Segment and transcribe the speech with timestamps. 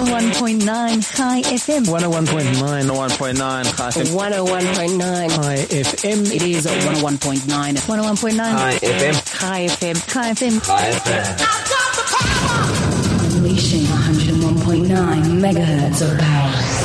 [0.00, 0.64] 101.9
[1.14, 1.84] High FM.
[1.84, 2.54] 101.9.
[2.88, 4.16] 101.9 High FM.
[4.16, 5.30] 101.9.
[5.30, 6.34] High FM.
[6.34, 7.76] It is 101.9.
[7.76, 9.14] 101.9 High FM.
[9.38, 9.96] High FM.
[10.10, 10.58] High FM.
[10.64, 11.36] High FM.
[13.36, 14.88] Unleashing 101.9
[15.38, 16.80] megahertz of power.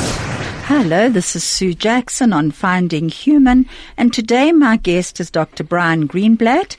[0.66, 5.62] Hello, this is Sue Jackson on Finding Human, and today my guest is Dr.
[5.62, 6.76] Brian Greenblatt,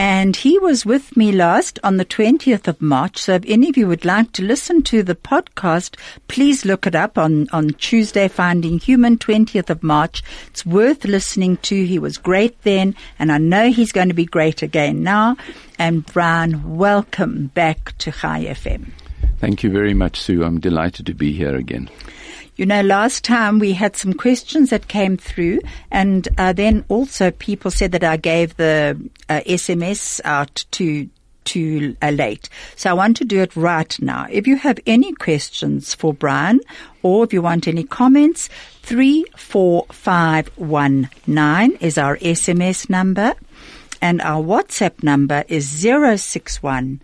[0.00, 3.18] and he was with me last on the 20th of March.
[3.18, 5.94] So if any of you would like to listen to the podcast,
[6.26, 10.22] please look it up on, on Tuesday, Finding Human, 20th of March.
[10.46, 11.84] It's worth listening to.
[11.84, 15.36] He was great then, and I know he's going to be great again now.
[15.78, 18.92] And Brian, welcome back to High FM.
[19.36, 20.44] Thank you very much, Sue.
[20.44, 21.90] I'm delighted to be here again.
[22.56, 25.60] You know, last time we had some questions that came through,
[25.90, 31.08] and uh, then also people said that I gave the uh, SMS out to
[31.44, 32.48] too uh, late.
[32.76, 34.26] So I want to do it right now.
[34.30, 36.60] If you have any questions for Brian
[37.02, 38.50] or if you want any comments,
[38.82, 43.34] 34519 is our SMS number
[44.00, 47.00] and our WhatsApp number is 061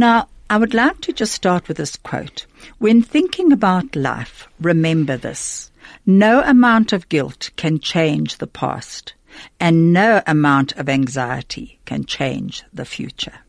[0.00, 2.46] now, I would like to just start with this quote.
[2.78, 5.70] When thinking about life, remember this.
[6.06, 9.12] No amount of guilt can change the past,
[9.60, 13.40] and no amount of anxiety can change the future.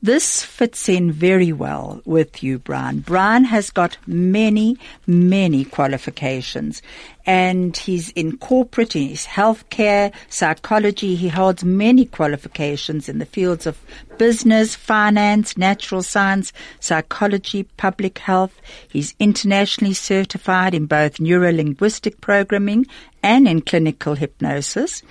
[0.00, 3.00] This fits in very well with you, Brian.
[3.00, 6.82] Brian has got many, many qualifications
[7.26, 11.16] and he's in corporate, his healthcare, psychology.
[11.16, 13.78] He holds many qualifications in the fields of
[14.18, 18.54] business, finance, natural science, psychology, public health.
[18.88, 22.86] He's internationally certified in both neuro-linguistic programming
[23.22, 25.02] and in clinical hypnosis.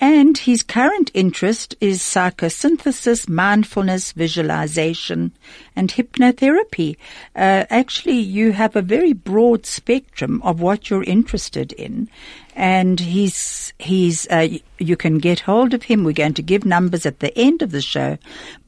[0.00, 5.32] And his current interest is psychosynthesis, mindfulness, visualization,
[5.74, 6.96] and hypnotherapy.
[7.34, 12.10] Uh, actually, you have a very broad spectrum of what you're interested in.
[12.54, 14.48] And he's, he's, uh,
[14.78, 16.04] you can get hold of him.
[16.04, 18.18] We're going to give numbers at the end of the show,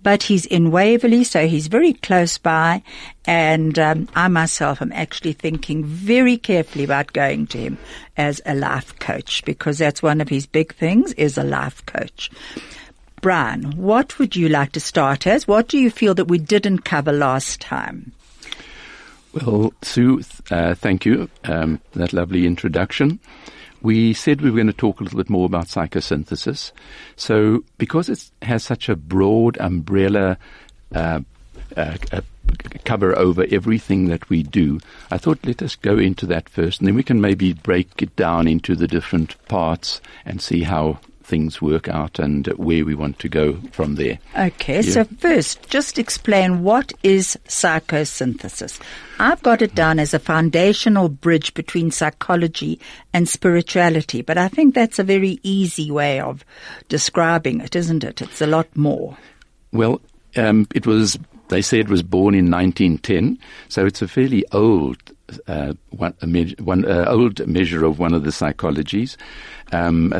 [0.08, 2.82] but he's in Waverley, so he's very close by.
[3.26, 7.76] And um, I myself am actually thinking very carefully about going to him
[8.16, 12.30] as a life coach because that's one of his big things is a life coach.
[13.20, 15.46] Brian, what would you like to start as?
[15.46, 18.12] What do you feel that we didn't cover last time?
[19.34, 23.20] Well, Sue, uh, thank you um, that lovely introduction.
[23.82, 26.72] We said we were going to talk a little bit more about psychosynthesis.
[27.16, 30.38] So, because it has such a broad umbrella
[30.94, 31.20] uh,
[31.76, 32.20] uh, uh,
[32.84, 34.80] cover over everything that we do,
[35.10, 38.16] I thought let us go into that first, and then we can maybe break it
[38.16, 43.18] down into the different parts and see how things work out and where we want
[43.20, 44.18] to go from there.
[44.36, 44.92] Okay, Yeah.
[44.92, 48.80] so first, just explain what is psychosynthesis.
[49.18, 52.80] I've got it down as a foundational bridge between psychology
[53.12, 56.44] and spirituality, but I think that's a very easy way of
[56.88, 58.22] describing it, isn't it?
[58.22, 59.16] It's a lot more.
[59.72, 60.00] Well,
[60.36, 61.18] um, it was.
[61.48, 63.38] They say it was born in 1910,
[63.68, 64.98] so it's a fairly old
[65.46, 69.16] uh, one, me- one uh, old measure of one of the psychologies.
[69.72, 70.12] Um,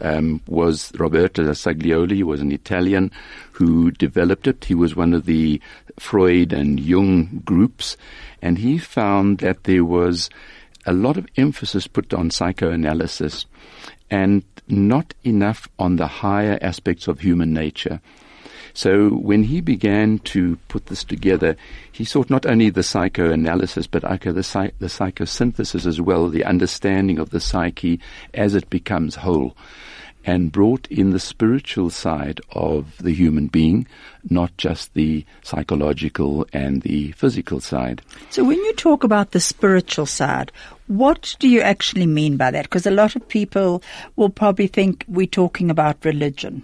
[0.00, 3.10] um, was Roberto Assagioli was an Italian
[3.52, 4.64] who developed it.
[4.64, 5.60] He was one of the
[5.98, 7.96] Freud and Jung groups,
[8.42, 10.30] and he found that there was
[10.86, 13.46] a lot of emphasis put on psychoanalysis
[14.10, 18.00] and not enough on the higher aspects of human nature.
[18.78, 21.56] So when he began to put this together,
[21.90, 27.30] he sought not only the psychoanalysis, but the, the psychosynthesis as well, the understanding of
[27.30, 27.98] the psyche
[28.34, 29.56] as it becomes whole,
[30.24, 33.84] and brought in the spiritual side of the human being,
[34.30, 38.00] not just the psychological and the physical side.
[38.30, 40.52] So when you talk about the spiritual side,
[40.86, 42.66] what do you actually mean by that?
[42.66, 43.82] Because a lot of people
[44.14, 46.62] will probably think we're talking about religion.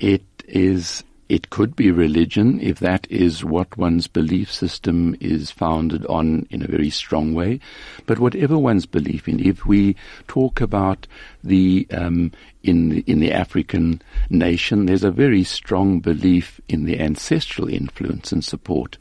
[0.00, 1.04] It is.
[1.26, 6.62] It could be religion if that is what one's belief system is founded on in
[6.62, 7.60] a very strong way.
[8.04, 9.96] But whatever one's belief in, if we
[10.28, 11.06] talk about
[11.42, 12.30] the um,
[12.62, 18.30] in the, in the African nation, there's a very strong belief in the ancestral influence
[18.30, 18.98] and support.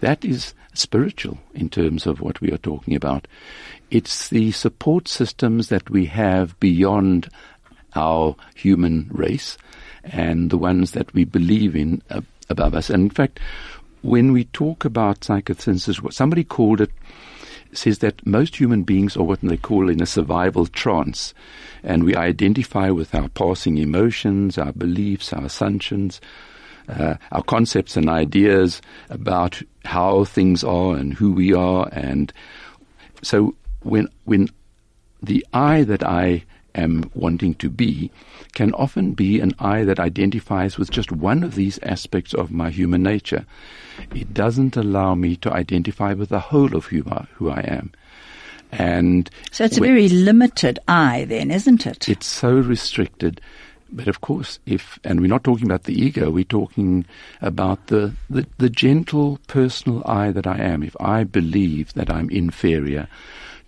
[0.00, 3.26] That is spiritual in terms of what we are talking about.
[3.90, 7.28] It's the support systems that we have beyond
[7.94, 9.56] our human race
[10.12, 12.90] and the ones that we believe in uh, above us.
[12.90, 13.40] And in fact,
[14.02, 16.90] when we talk about psychosynthesis, what somebody called it
[17.72, 21.34] says that most human beings are what they call in a survival trance,
[21.82, 26.20] and we identify with our passing emotions, our beliefs, our assumptions,
[26.88, 28.80] uh, our concepts and ideas
[29.10, 32.32] about how things are and who we are, and
[33.22, 34.48] so when when
[35.22, 36.44] the I that I
[36.76, 38.10] am wanting to be
[38.54, 42.70] can often be an I that identifies with just one of these aspects of my
[42.70, 43.44] human nature.
[44.14, 47.92] It doesn't allow me to identify with the whole of who I, who I am.
[48.72, 52.08] And So it's a very limited I then, isn't it?
[52.08, 53.40] it's so restricted.
[53.92, 57.04] But of course, if, and we're not talking about the ego, we're talking
[57.40, 60.82] about the, the, the gentle personal I that I am.
[60.82, 63.06] If I believe that I'm inferior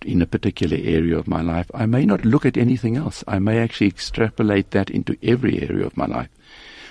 [0.04, 3.24] in a particular area of my life, I may not look at anything else.
[3.26, 6.28] I may actually extrapolate that into every area of my life,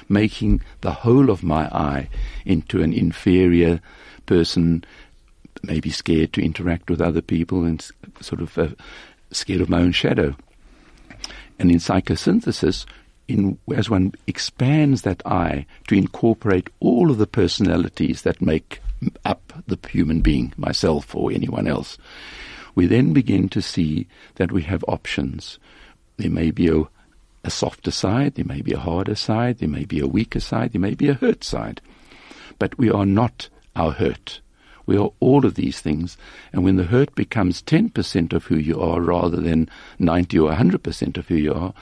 [0.10, 2.10] making the whole of my I
[2.46, 3.82] into an inferior
[4.26, 4.84] person,
[5.64, 7.86] maybe scared to interact with other people and
[8.22, 8.70] sort of uh,
[9.32, 10.36] scared of my own shadow.
[11.60, 12.86] And in psychosynthesis,
[13.28, 18.82] in, as one expands that I to incorporate all of the personalities that make
[19.26, 21.98] up the human being, myself or anyone else,
[22.78, 25.58] we then begin to see that we have options.
[26.18, 26.84] There may be a,
[27.44, 30.74] a softer side, there may be a harder side, there may be a weaker side,
[30.74, 31.82] there may be a hurt side.
[32.60, 34.42] But we are not our hurt.
[34.86, 36.18] We are all of these things.
[36.54, 41.18] And when the hurt becomes 10% of who you are rather than 90 or 100%
[41.18, 41.74] of who you are,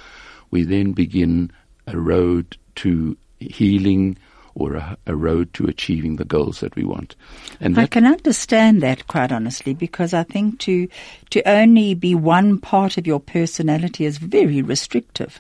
[0.49, 1.51] we then begin
[1.87, 4.17] a road to healing
[4.55, 7.15] or a, a road to achieving the goals that we want.
[7.59, 10.87] And I can understand that quite honestly because I think to
[11.29, 15.39] to only be one part of your personality is very restrictive.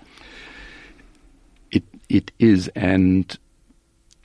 [1.71, 3.37] it, it is, and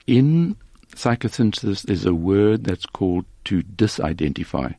[0.07, 0.55] in
[0.95, 4.75] psychosynthesis, there's a word that's called to disidentify.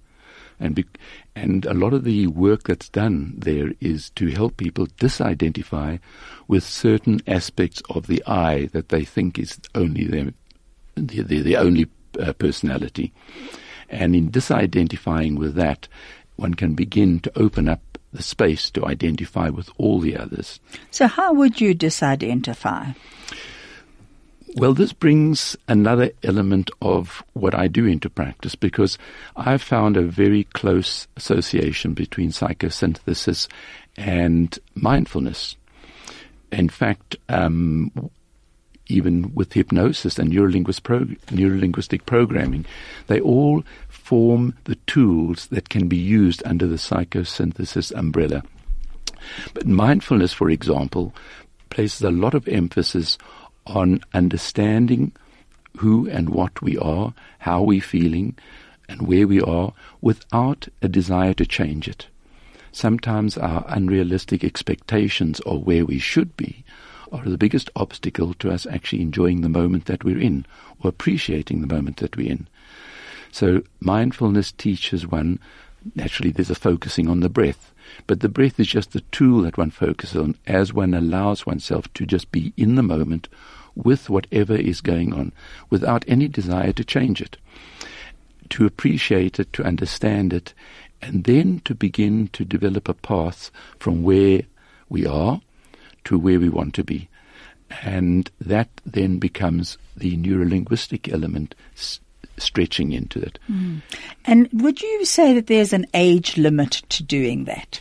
[0.58, 0.84] And, be,
[1.34, 5.98] and a lot of the work that's done there is to help people disidentify
[6.46, 10.32] with certain aspects of the I that they think is only their,
[10.96, 11.88] the, only
[12.20, 13.12] uh, personality.
[13.88, 15.88] And in disidentifying with that,
[16.36, 17.80] one can begin to open up
[18.12, 20.60] the space to identify with all the others.
[20.90, 22.94] So how would you disidentify?
[24.54, 28.98] Well, this brings another element of what I do into practice because
[29.34, 33.48] I've found a very close association between psychosynthesis
[33.96, 35.56] and mindfulness.
[36.50, 38.10] In fact, um,
[38.88, 42.66] even with hypnosis and neurolinguist pro- neurolinguistic programming,
[43.06, 48.42] they all form the tools that can be used under the psychosynthesis umbrella.
[49.54, 51.14] But mindfulness, for example,
[51.70, 53.16] places a lot of emphasis
[53.66, 55.12] on understanding
[55.78, 58.36] who and what we are, how we're feeling,
[58.88, 62.06] and where we are without a desire to change it.
[62.72, 66.64] Sometimes our unrealistic expectations of where we should be
[67.12, 70.46] are the biggest obstacle to us actually enjoying the moment that we're in
[70.80, 72.48] or appreciating the moment that we're in.
[73.30, 75.38] So mindfulness teaches one,
[75.94, 77.71] naturally there's a focusing on the breath,
[78.06, 81.92] but the breath is just the tool that one focuses on as one allows oneself
[81.94, 83.28] to just be in the moment
[83.74, 85.32] with whatever is going on
[85.70, 87.36] without any desire to change it,
[88.50, 90.52] to appreciate it, to understand it,
[91.00, 94.42] and then to begin to develop a path from where
[94.88, 95.40] we are
[96.04, 97.08] to where we want to be.
[97.82, 101.54] And that then becomes the neurolinguistic element
[102.42, 103.38] stretching into it.
[104.24, 107.80] And would you say that there's an age limit to doing that?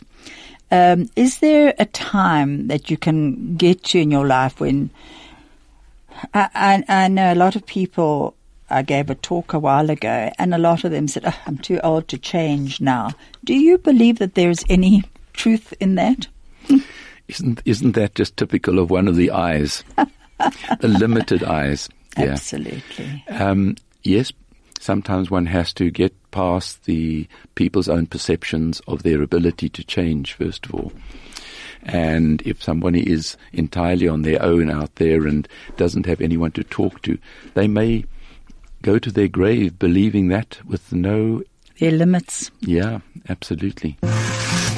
[0.70, 4.90] Um, is there a time that you can get to in your life when
[6.34, 6.48] I,
[6.88, 8.34] I, I know a lot of people.
[8.70, 11.58] I gave a talk a while ago, and a lot of them said, oh, "I'm
[11.58, 13.10] too old to change now."
[13.44, 15.02] Do you believe that there's any
[15.34, 16.28] truth in that?
[17.28, 19.84] Isn't isn't that just typical of one of the eyes,
[20.80, 21.88] the limited eyes?
[22.18, 22.32] Yeah.
[22.32, 23.24] Absolutely.
[23.28, 24.32] Um, yes,
[24.82, 30.34] sometimes one has to get past the people's own perceptions of their ability to change.
[30.34, 30.92] First of all,
[31.84, 36.64] and if somebody is entirely on their own out there and doesn't have anyone to
[36.64, 37.18] talk to,
[37.54, 38.04] they may
[38.82, 41.42] go to their grave believing that with no.
[41.78, 42.50] There are limits.
[42.60, 43.98] Yeah, absolutely.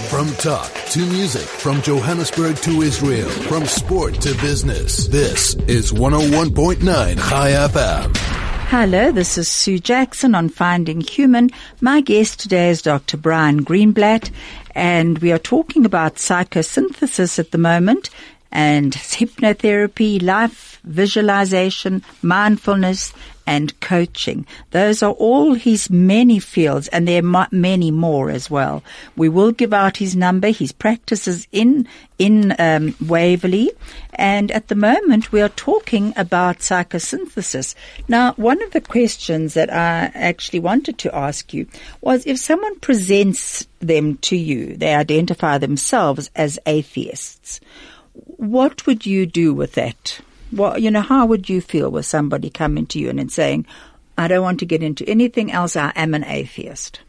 [0.09, 5.09] From talk to music, from Johannesburg to Israel, from sport to business.
[5.09, 8.34] This is 101.9 High FM.
[8.69, 11.51] Hello, this is Sue Jackson on Finding Human.
[11.81, 13.17] My guest today is Dr.
[13.17, 14.31] Brian Greenblatt,
[14.75, 18.11] and we are talking about psychosynthesis at the moment
[18.51, 23.13] and hypnotherapy, life visualization, mindfulness,
[23.47, 24.47] and coaching.
[24.71, 28.83] Those are all his many fields and there are many more as well.
[29.17, 30.49] We will give out his number.
[30.49, 31.87] His practices in,
[32.19, 33.71] in, um, Waverley.
[34.15, 37.75] And at the moment we are talking about psychosynthesis.
[38.09, 41.67] Now, one of the questions that I actually wanted to ask you
[42.01, 47.61] was if someone presents them to you, they identify themselves as atheists.
[48.13, 50.21] What would you do with that?
[50.57, 53.67] What, you know, how would you feel with somebody coming to you and saying,
[54.17, 55.77] I don't want to get into anything else.
[55.77, 57.01] I am an atheist.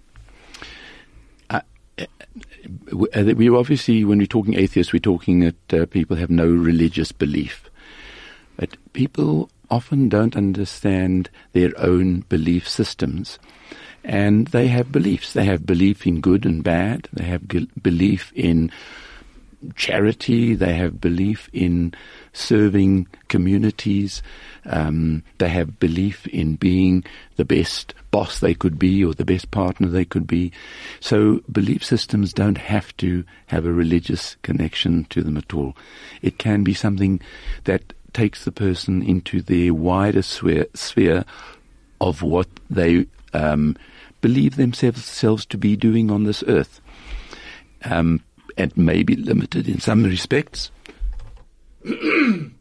[3.14, 7.12] uh, we obviously, when we're talking atheists, we're talking that uh, people have no religious
[7.12, 7.70] belief.
[8.58, 13.40] But people often don't understand their own belief systems.
[14.04, 15.34] And they have beliefs.
[15.34, 17.10] They have belief in good and bad.
[17.12, 17.48] They have
[17.82, 18.72] belief in
[19.76, 20.54] charity.
[20.54, 21.94] They have belief in
[22.36, 24.22] serving communities.
[24.66, 27.04] Um, they have belief in being
[27.38, 30.52] the best boss they could be or the best partner they could be.
[31.00, 35.76] So belief systems don't have to have a religious connection to them at all.
[36.22, 37.22] It can be something
[37.64, 41.26] that takes the person into their wider sphere, sphere
[42.02, 43.78] of what they um,
[44.22, 46.82] believe themselves to be doing on this earth.
[47.84, 48.22] Um,
[48.58, 50.72] and may be limited in some respects.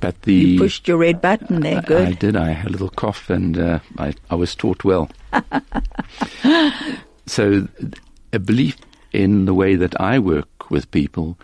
[0.00, 1.82] but the You pushed your red button there.
[1.82, 2.08] Good.
[2.08, 2.36] I did.
[2.36, 5.10] I had a little cough, and uh, I, I was taught well.
[7.26, 7.66] so,
[8.32, 8.76] a belief
[9.12, 11.36] in the way that I work with people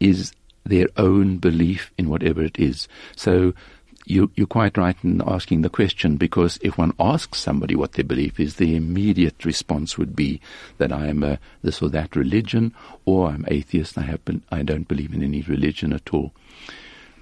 [0.00, 0.32] is
[0.64, 2.88] their own belief in whatever it is.
[3.14, 3.54] So,
[4.04, 8.04] you, you're quite right in asking the question because if one asks somebody what their
[8.04, 10.40] belief is, the immediate response would be
[10.78, 13.96] that I am a this or that religion, or I'm atheist.
[13.96, 16.32] I have been, I don't believe in any religion at all.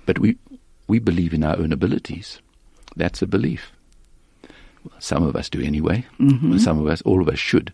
[0.06, 0.37] But we
[0.88, 2.40] we believe in our own abilities.
[2.96, 3.72] That's a belief.
[4.99, 6.06] Some of us do anyway.
[6.18, 6.58] Mm-hmm.
[6.58, 7.72] Some of us, all of us should.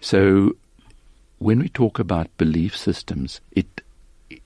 [0.00, 0.56] So
[1.38, 3.82] when we talk about belief systems, it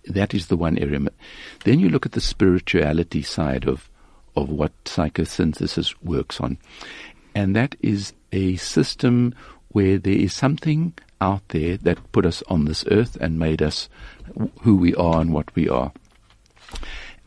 [0.06, 1.00] that is the one area.
[1.64, 3.88] Then you look at the spirituality side of
[4.37, 6.58] of what psychosynthesis works on,
[7.34, 9.34] and that is a system
[9.68, 13.88] where there is something out there that put us on this earth and made us
[14.62, 15.92] who we are and what we are.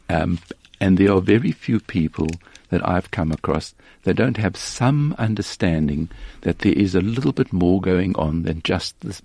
[0.10, 0.39] Um,
[0.79, 2.27] and there are very few people
[2.69, 6.10] that I've come across that don't have some understanding
[6.41, 9.22] that there is a little bit more going on than just this.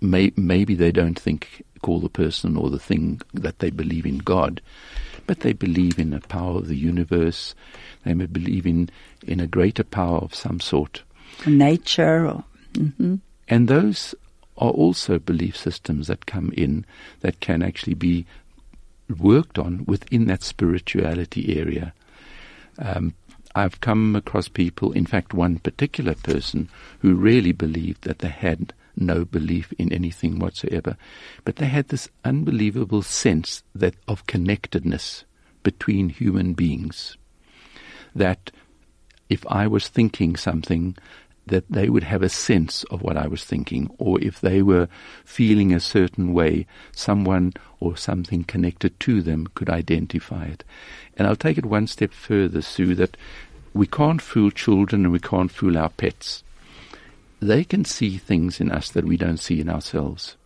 [0.00, 4.18] May, maybe they don't think, call the person or the thing that they believe in
[4.18, 4.60] God,
[5.28, 7.54] but they believe in a power of the universe.
[8.04, 8.90] They may believe in,
[9.24, 11.04] in a greater power of some sort.
[11.46, 12.44] Nature or
[13.46, 14.16] And those
[14.58, 16.84] are also belief systems that come in
[17.20, 18.26] that can actually be
[19.20, 21.94] worked on within that spirituality area.
[22.80, 23.14] Um,
[23.54, 28.74] I've come across people, in fact, one particular person who really believed that they had
[28.96, 30.96] no belief in anything whatsoever,
[31.44, 35.24] but they had this unbelievable sense that of connectedness
[35.62, 37.16] between human beings.
[38.14, 38.50] That
[39.28, 40.96] if I was thinking something,
[41.46, 44.88] that they would have a sense of what I was thinking, or if they were
[45.24, 50.64] feeling a certain way, someone or something connected to them could identify it.
[51.16, 53.16] And I'll take it one step further, Sue, that
[53.72, 56.42] we can't fool children and we can't fool our pets.
[57.40, 60.36] They can see things in us that we don't see in ourselves.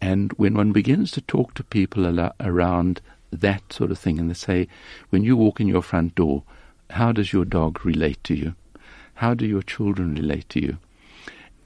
[0.00, 3.00] And when one begins to talk to people around
[3.32, 4.68] that sort of thing, and they say,
[5.10, 6.44] when you walk in your front door,
[6.90, 8.54] how does your dog relate to you?
[9.14, 10.78] How do your children relate to you?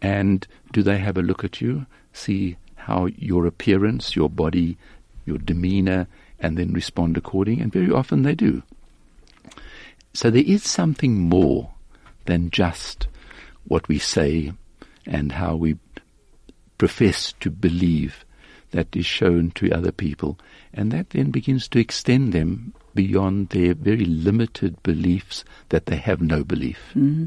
[0.01, 4.79] And do they have a look at you, see how your appearance, your body,
[5.27, 6.09] your demeanor,
[6.41, 7.61] and then respond according?
[7.61, 8.63] And very often they do.
[10.15, 11.71] So there is something more
[12.25, 13.07] than just
[13.67, 14.53] what we say
[15.07, 15.77] and how we
[16.79, 18.25] profess to believe
[18.73, 20.39] that is shown to other people.
[20.73, 26.21] And that then begins to extend them beyond their very limited beliefs that they have
[26.21, 26.79] no belief.
[26.95, 27.27] Mm-hmm.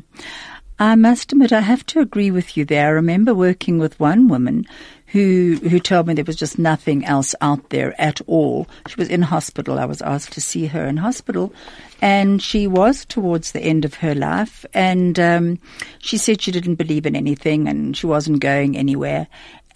[0.77, 2.87] I must admit, I have to agree with you there.
[2.87, 4.65] I remember working with one woman
[5.07, 8.67] who who told me there was just nothing else out there at all.
[8.87, 9.79] She was in hospital.
[9.79, 11.53] I was asked to see her in hospital,
[12.01, 14.65] and she was towards the end of her life.
[14.73, 15.59] And um,
[15.99, 19.27] she said she didn't believe in anything, and she wasn't going anywhere.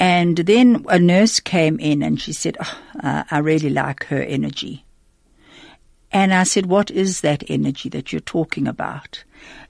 [0.01, 4.21] And then a nurse came in, and she said, oh, uh, "I really like her
[4.21, 4.83] energy."
[6.11, 9.23] And I said, What is that energy that you're talking about?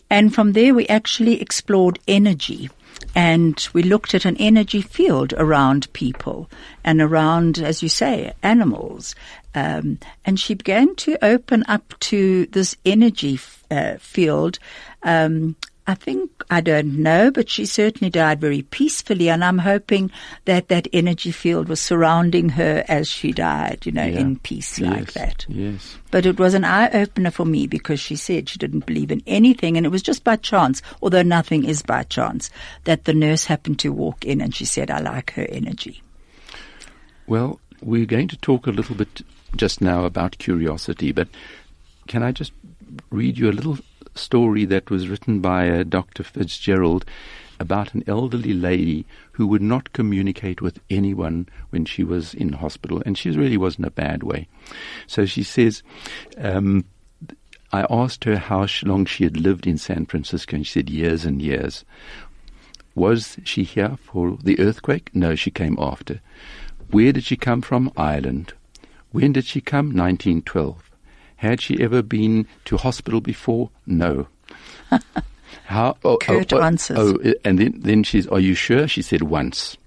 [0.09, 2.69] And from there, we actually explored energy.
[3.15, 6.49] And we looked at an energy field around people
[6.83, 9.15] and around, as you say, animals.
[9.55, 14.59] Um, and she began to open up to this energy f- uh, field.
[15.03, 15.55] Um,
[15.89, 19.27] I think, I don't know, but she certainly died very peacefully.
[19.27, 20.11] And I'm hoping
[20.45, 24.19] that that energy field was surrounding her as she died, you know, Yeah.
[24.19, 25.47] in peace like that.
[25.49, 25.97] Yes.
[26.11, 29.23] But it was an eye opener for me because she said she didn't believe in
[29.25, 32.51] anything and it was just by chance, although nothing is by chance,
[32.83, 36.03] that the nurse happened to walk in and she said, I like her energy.
[37.25, 39.23] Well, we're going to talk a little bit
[39.55, 41.29] just now about curiosity, but
[42.07, 42.51] can I just
[43.09, 43.79] read you a little
[44.19, 46.23] story that was written by uh, Dr.
[46.23, 47.05] Fitzgerald
[47.59, 53.01] about an elderly lady who would not communicate with anyone when she was in hospital,
[53.05, 54.47] and she really was in a bad way.
[55.07, 55.83] So she says,
[56.37, 56.85] um,
[57.71, 61.25] I asked her how long she had lived in San Francisco, and she said years
[61.25, 61.85] and years.
[62.95, 65.11] Was she here for the earthquake?
[65.13, 66.21] No, she came after.
[66.91, 67.91] Where did she come from?
[67.95, 68.53] Ireland.
[69.11, 69.87] When did she come?
[69.87, 70.88] 1912.
[71.39, 73.69] Had she ever been to hospital before?
[73.85, 74.27] No.
[75.67, 75.95] How?
[76.03, 76.97] Oh, Curt oh, answers.
[76.99, 78.89] Oh, and then, then she's, are you sure?
[78.89, 79.77] She said once.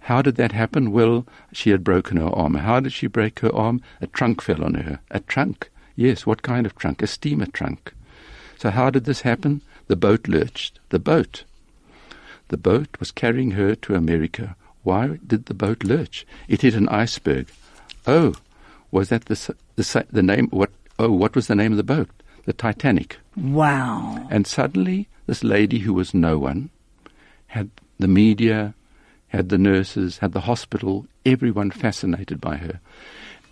[0.00, 0.92] How did that happen?
[0.92, 2.54] Well, she had broken her arm.
[2.54, 3.80] How did she break her arm?
[4.02, 5.00] A trunk fell on her.
[5.10, 5.70] A trunk?
[5.96, 7.00] Yes, what kind of trunk?
[7.00, 7.94] A steamer trunk.
[8.58, 9.62] So how did this happen?
[9.86, 10.80] The boat lurched.
[10.90, 11.44] The boat.
[12.48, 14.54] The boat was carrying her to America.
[14.82, 16.26] Why did the boat lurch?
[16.46, 17.48] It hit an iceberg.
[18.06, 18.34] Oh,
[18.90, 20.48] was that the the, the name?
[20.48, 20.70] What?
[21.00, 22.10] Oh, what was the name of the boat?
[22.44, 23.16] The Titanic.
[23.34, 24.28] Wow.
[24.30, 26.68] And suddenly, this lady who was no one
[27.46, 28.74] had the media,
[29.28, 32.80] had the nurses, had the hospital, everyone fascinated by her.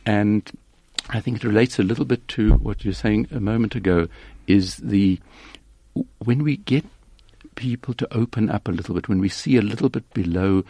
[0.04, 0.50] And
[1.08, 4.08] I think it relates a little bit to what you were saying a moment ago
[4.46, 5.18] is the
[6.18, 6.84] when we get
[7.54, 10.64] people to open up a little bit, when we see a little bit below,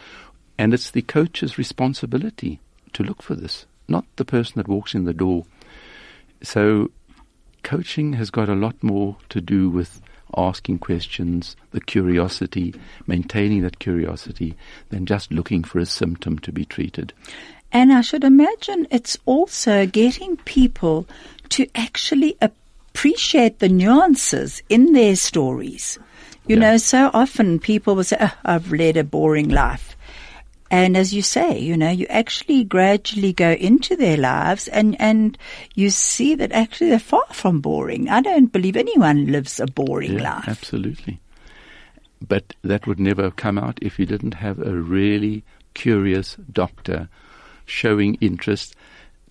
[0.56, 2.60] and it's the coach's responsibility
[2.92, 5.44] to look for this, not the person that walks in the door.
[6.42, 6.90] So
[7.62, 10.00] coaching has got a lot more to do with
[10.36, 12.74] asking questions, the curiosity,
[13.06, 14.54] maintaining that curiosity,
[14.90, 17.12] than just looking for a symptom to be treated.
[17.72, 21.06] And I should imagine it's also getting people
[21.50, 25.98] to actually appreciate the nuances in their stories.
[26.46, 26.60] You Yeah.
[26.60, 29.96] know, so often people will say, oh, I've led a boring life.
[30.70, 35.38] And as you say, you know, you actually gradually go into their lives and, and
[35.74, 38.08] you see that actually they're far from boring.
[38.10, 40.48] I don't believe anyone lives a boring Yeah, life.
[40.48, 41.20] Absolutely.
[42.26, 47.08] But that would never come out if you didn't have a really curious doctor
[47.64, 48.74] showing interest,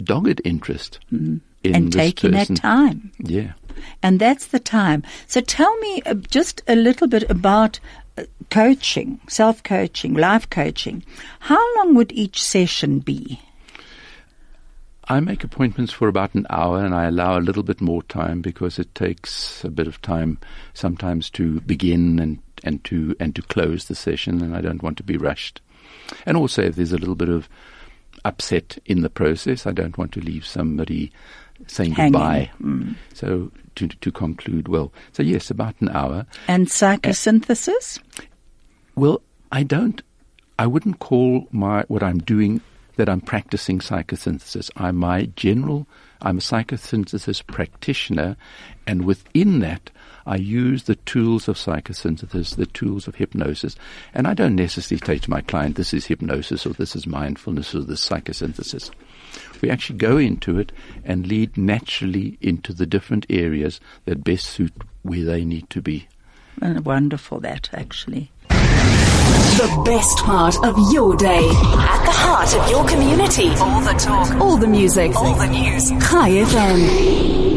[0.01, 1.75] dogged interest in Mm-hmm.
[1.75, 2.55] and taking person.
[2.55, 3.11] that time.
[3.19, 3.53] Yeah.
[4.01, 5.03] And that's the time.
[5.27, 7.79] So tell me uh, just a little bit about
[8.49, 11.03] coaching, self-coaching, life coaching.
[11.39, 13.41] How long would each session be?
[15.09, 18.41] I make appointments for about an hour and I allow a little bit more time
[18.41, 20.37] because it takes a bit of time
[20.73, 24.97] sometimes to begin and, and to and to close the session and I don't want
[24.97, 25.61] to be rushed.
[26.25, 27.47] And also if there's a little bit of
[28.25, 31.13] upset in the process, I don't want to leave somebody
[31.67, 32.11] saying Hanging.
[32.11, 32.51] goodbye.
[32.61, 32.95] Mm.
[33.13, 34.91] So to to conclude well.
[35.13, 36.25] So yes, about an hour.
[36.47, 37.99] And uh, psychosynthesis?
[38.95, 40.01] Well, I don't.
[40.59, 42.61] I wouldn't call my what I'm doing
[42.97, 44.69] that I'm practicing psychosynthesis.
[44.75, 45.87] I'm my general.
[46.21, 48.35] I'm a psychosynthesis practitioner,
[48.87, 49.91] and within that,
[50.25, 53.75] I use the tools of psychosynthesis, the tools of hypnosis,
[54.15, 57.75] and I don't necessarily say to my client, "This is hypnosis," or "This is mindfulness,"
[57.75, 58.89] or "This is psychosynthesis."
[59.61, 60.71] We actually go into it
[61.03, 66.07] and lead naturally into the different areas that best suit where they need to be.
[66.61, 68.31] Uh, Wonderful that actually.
[68.49, 71.49] The best part of your day.
[71.49, 73.49] At the heart of your community.
[73.59, 74.31] All the talk.
[74.39, 75.15] All the music.
[75.15, 75.89] All the news.
[75.89, 77.56] High FM.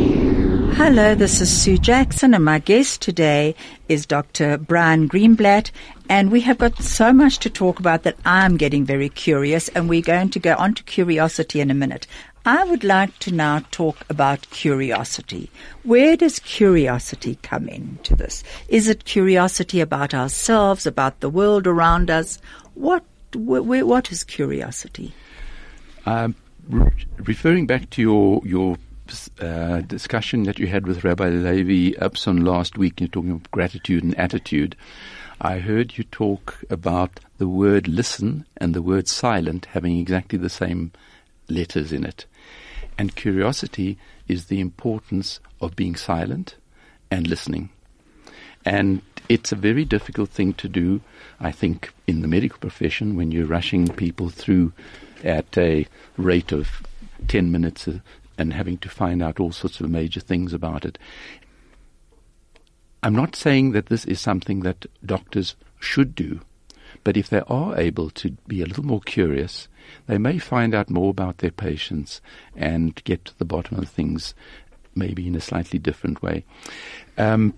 [0.82, 3.54] Hello, this is Sue Jackson, and my guest today
[3.90, 4.56] is Dr.
[4.56, 5.70] Brian Greenblatt.
[6.08, 9.90] And we have got so much to talk about that I'm getting very curious, and
[9.90, 12.06] we're going to go on to curiosity in a minute.
[12.46, 15.50] I would like to now talk about curiosity.
[15.82, 18.42] Where does curiosity come into this?
[18.66, 22.38] Is it curiosity about ourselves, about the world around us?
[22.72, 25.12] What, wh- wh- what is curiosity?
[26.06, 26.34] Um,
[26.70, 28.78] re- referring back to your your
[29.40, 34.04] uh, discussion that you had with Rabbi Levi Upson last week, you're talking about gratitude
[34.04, 34.76] and attitude.
[35.40, 40.50] I heard you talk about the word listen and the word silent having exactly the
[40.50, 40.92] same
[41.48, 42.26] letters in it.
[42.98, 46.56] And curiosity is the importance of being silent
[47.10, 47.70] and listening.
[48.64, 51.00] And it's a very difficult thing to do,
[51.38, 54.72] I think, in the medical profession when you're rushing people through
[55.24, 56.82] at a rate of
[57.28, 58.00] 10 minutes uh,
[58.40, 60.98] and having to find out all sorts of major things about it.
[63.02, 66.40] I'm not saying that this is something that doctors should do,
[67.04, 69.68] but if they are able to be a little more curious,
[70.06, 72.20] they may find out more about their patients
[72.56, 74.34] and get to the bottom of things
[74.94, 76.44] maybe in a slightly different way.
[77.16, 77.54] Um,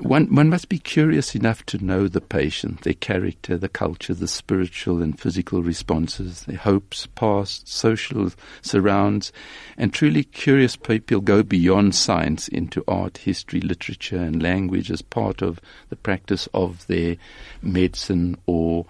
[0.00, 4.28] one, one must be curious enough to know the patient, their character, the culture, the
[4.28, 8.30] spiritual and physical responses, their hopes, past, social
[8.62, 9.32] surrounds,
[9.76, 15.42] and truly curious people go beyond science into art, history, literature, and language as part
[15.42, 17.16] of the practice of their
[17.62, 18.86] medicine or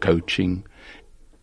[0.00, 0.64] coaching.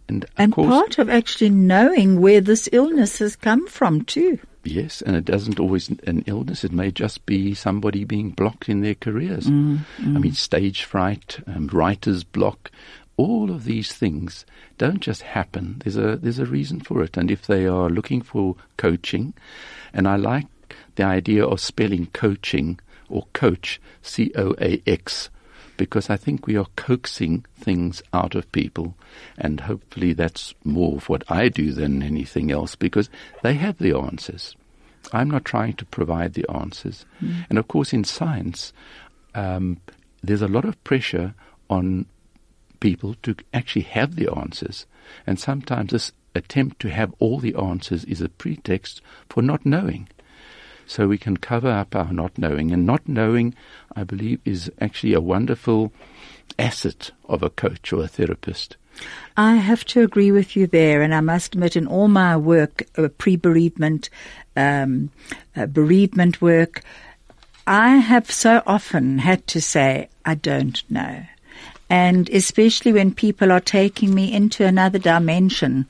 [0.10, 4.40] And, of And course, part of actually knowing where this illness has come from too.
[4.64, 6.64] Yes, and it doesn't always an illness.
[6.64, 9.46] It may just be somebody being blocked in their careers.
[9.46, 12.72] Mm, I mean, stage fright, um, writer's block,
[13.16, 14.46] all of these things
[14.78, 15.82] don't just happen.
[15.84, 19.34] There's a there's a reason for it, and if they are looking for coaching,
[19.94, 20.48] and I like
[20.96, 25.30] the idea of spelling coaching or coach C O A X
[25.80, 28.96] because I think we are coaxing things out of people,
[29.38, 33.10] and hopefully that's more of what I do than anything else because
[33.44, 34.58] they have the answers.
[35.14, 37.06] I'm not trying to provide the answers.
[37.50, 38.74] And of course, in science,
[39.34, 39.80] um,
[40.22, 41.34] there's a lot of pressure
[41.70, 42.06] on
[42.82, 44.86] people to actually have the answers.
[45.26, 50.10] And sometimes this attempt to have all the answers is a pretext for not knowing.
[50.90, 52.72] So we can cover up our not knowing.
[52.72, 53.54] And not knowing,
[53.96, 55.94] I believe, is actually a wonderful
[56.58, 58.76] asset of a coach or a therapist.
[59.38, 62.88] I have to agree with you there, and I must admit, in all my work,
[62.98, 64.10] uh, pre-bereavement,
[64.56, 65.12] um,
[65.56, 66.82] uh, bereavement work,
[67.68, 71.24] I have so often had to say, I don't know.
[71.88, 75.86] And especially when people are taking me into another dimension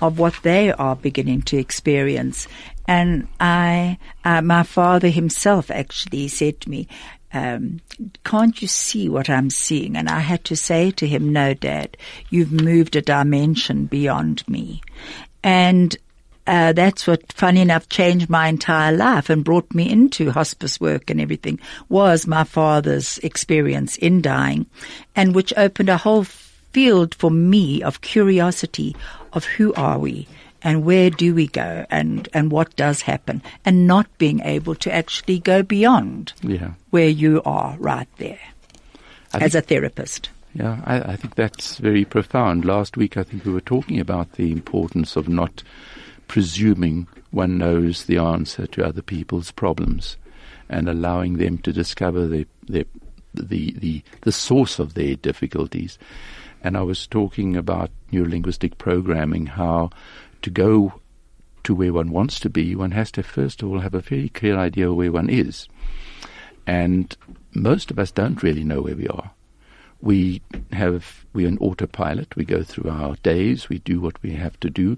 [0.00, 2.48] of what they are beginning to experience.
[2.90, 6.88] And I, uh, my father himself actually said to me,
[7.32, 7.80] um,
[8.24, 9.96] can't you see what I'm seeing?
[9.96, 11.96] And I had to say to him, no, dad,
[12.30, 14.82] you've moved a dimension beyond me.
[15.44, 15.96] And
[16.48, 21.10] uh, that's what, funny enough, changed my entire life and brought me into hospice work
[21.10, 24.66] and everything was my father's experience in dying
[25.14, 28.96] and which opened a whole field for me of curiosity
[29.32, 30.26] of who are we
[30.62, 34.92] and where do we go and, and what does happen and not being able to
[34.92, 36.72] actually go beyond Yeah.
[36.90, 38.38] where you are right there
[39.32, 40.30] I as think- a therapist.
[40.52, 42.64] Yeah, I, I think that's very profound.
[42.64, 45.62] Last week, I think we were talking about the importance of not
[46.26, 50.16] presuming one knows the answer to other people's problems
[50.68, 52.84] and allowing them to discover their, their,
[53.32, 55.98] the, the, the source of their difficulties.
[56.64, 59.90] And I was talking about neurolinguistic programming, how
[60.42, 60.94] to go
[61.64, 64.28] to where one wants to be, one has to first of all have a very
[64.28, 65.68] clear idea of where one is.
[66.66, 67.16] And
[67.52, 69.32] most of us don't really know where we are
[70.02, 72.34] we have we're an autopilot.
[72.36, 73.68] We go through our days.
[73.68, 74.96] We do what we have to do,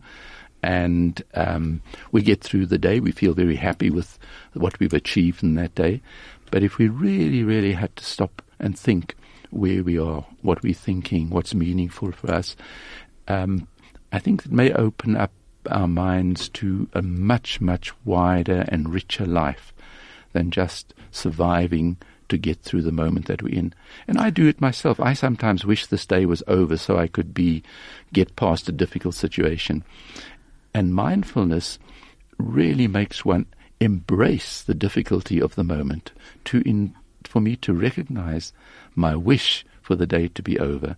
[0.63, 3.01] and um, we get through the day.
[3.01, 4.19] We feel very happy with
[4.55, 6.01] what we've achieved in that day.
[6.51, 9.17] But if we really, really had to stop and think
[9.51, 12.57] where we are, what we're thinking, what's meaningful for us,
[13.29, 13.67] um,
[14.13, 15.33] I think it may open up
[15.71, 19.73] our minds to a much, much wider and richer life
[20.33, 21.97] than just surviving
[22.29, 23.75] to get through the moment that we're in.
[24.09, 25.01] And I do it myself.
[25.01, 27.63] I sometimes wish this day was over so I could be
[28.13, 29.85] get past a difficult situation.
[30.75, 31.79] And mindfulness
[32.39, 33.47] really makes one
[33.81, 36.13] embrace the difficulty of the moment
[36.45, 36.95] to in,
[37.25, 38.53] for me to recognize
[38.95, 40.97] my wish for the day to be over,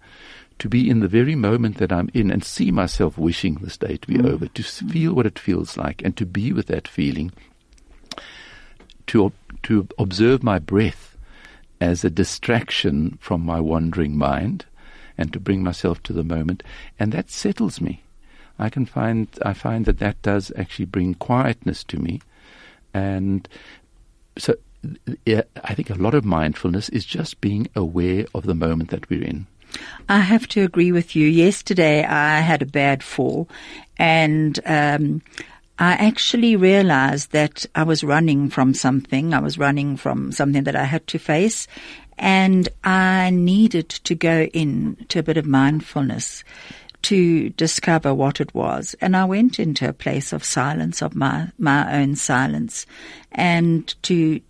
[0.65, 3.99] to be in the very moment that I'm in and see myself wishing this day
[3.99, 4.27] to be mm.
[4.27, 7.33] over, to feel what it feels like and to be with that feeling,
[9.09, 9.31] to,
[9.65, 11.19] to observe my breath
[11.83, 14.65] as a distraction from my wandering mind
[15.19, 16.63] and to bring myself to the moment.
[16.99, 18.03] And that settles me.
[18.59, 22.23] I can find, I find that that does actually bring quietness to me.
[22.95, 23.47] And
[24.39, 24.55] so
[25.27, 29.25] I think a lot of mindfulness is just being aware of the moment that we're
[29.25, 29.47] in.
[30.09, 31.27] I have to agree with you.
[31.27, 33.49] Yesterday I had a bad fall
[33.97, 35.23] and um,
[35.79, 39.35] I actually realized that I was running from something.
[39.35, 41.67] I was running from something that I had to face
[42.19, 46.45] and I needed to go in to a bit of mindfulness
[47.03, 48.95] to discover what it was.
[49.01, 52.87] And I went into a place of silence, of my, my own silence
[53.33, 54.41] and to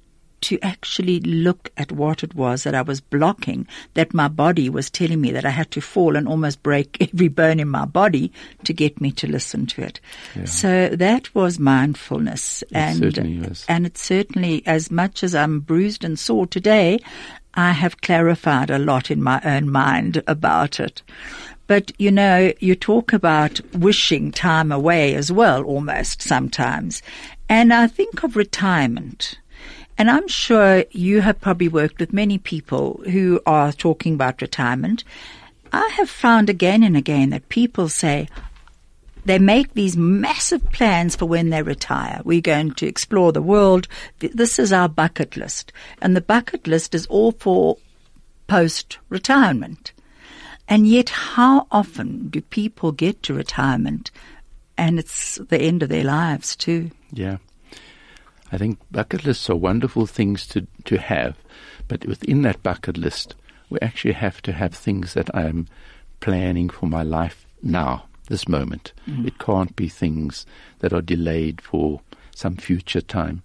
[0.44, 4.90] to actually look at what it was that I was blocking, that my body was
[4.90, 8.32] telling me that I had to fall and almost break every bone in my body
[8.64, 10.00] to get me to listen to it.
[10.44, 12.62] So that was mindfulness.
[12.72, 13.64] and, certainly was.
[13.68, 16.98] and it certainly, as much as I'm bruised and sore today,
[17.54, 21.02] I have clarified a lot in my own mind about it.
[21.66, 27.02] But you know, you talk about wishing time away as well, almost sometimes.
[27.48, 29.38] And I think of retirement.
[29.96, 35.04] And I'm sure you have probably worked with many people who are talking about retirement.
[35.72, 38.28] I have found again and again that people say,
[39.24, 42.20] they make these massive plans for when they retire.
[42.24, 43.88] We're going to explore the world.
[44.18, 45.72] This is our bucket list.
[46.02, 47.78] And the bucket list is all for
[48.46, 49.92] post retirement.
[50.68, 54.10] And yet, how often do people get to retirement
[54.76, 56.90] and it's the end of their lives too?
[57.12, 57.38] Yeah.
[58.54, 61.36] I think bucket lists are wonderful things to, to have,
[61.88, 63.34] but within that bucket list,
[63.68, 65.66] we actually have to have things that I'm
[66.20, 68.92] planning for my life now, this moment.
[69.26, 70.46] It can't be things
[70.78, 72.00] that are delayed for
[72.32, 73.42] some future time.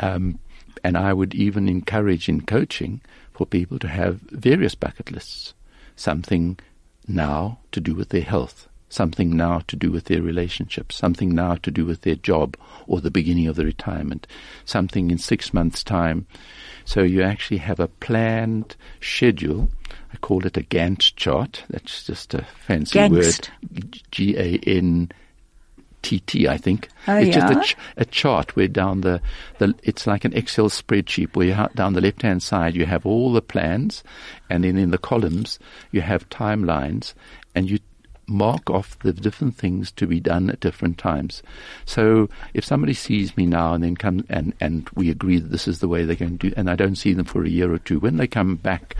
[0.00, 0.40] Um,
[0.82, 5.54] and I would even encourage in coaching for people to have various bucket lists.
[5.94, 6.58] Something
[7.06, 11.54] now to do with their health, something now to do with their relationships, something now
[11.56, 14.26] to do with their job or the beginning of the retirement,
[14.64, 16.26] something in six months' time.
[16.84, 19.70] So you actually have a planned schedule.
[20.12, 21.64] I call it a Gantt chart.
[21.70, 23.12] That's just a fancy Gantt.
[23.12, 23.92] word.
[24.10, 25.10] G A N
[26.02, 26.88] TT, I think.
[27.08, 27.60] Oh, it's just yeah?
[27.60, 29.22] a, ch- a chart where down the,
[29.58, 32.84] the, it's like an Excel spreadsheet where you ha- down the left hand side you
[32.84, 34.02] have all the plans
[34.50, 35.58] and then in the columns
[35.92, 37.14] you have timelines
[37.54, 37.78] and you
[38.26, 41.42] mark off the different things to be done at different times.
[41.84, 45.68] So if somebody sees me now and then come and, and we agree that this
[45.68, 47.72] is the way they're going to do, and I don't see them for a year
[47.72, 48.96] or two, when they come back,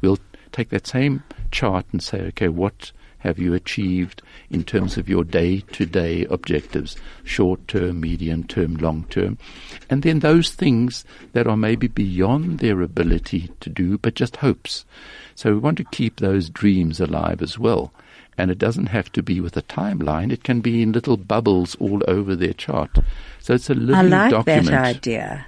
[0.00, 0.18] we'll
[0.52, 5.24] take that same chart and say, okay, what have you achieved in terms of your
[5.24, 9.36] day to day objectives, short term, medium term, long term?
[9.90, 14.84] And then those things that are maybe beyond their ability to do, but just hopes.
[15.34, 17.92] So we want to keep those dreams alive as well.
[18.38, 21.74] And it doesn't have to be with a timeline, it can be in little bubbles
[21.76, 22.98] all over their chart.
[23.40, 24.14] So it's a living document.
[24.14, 25.46] I like document that idea.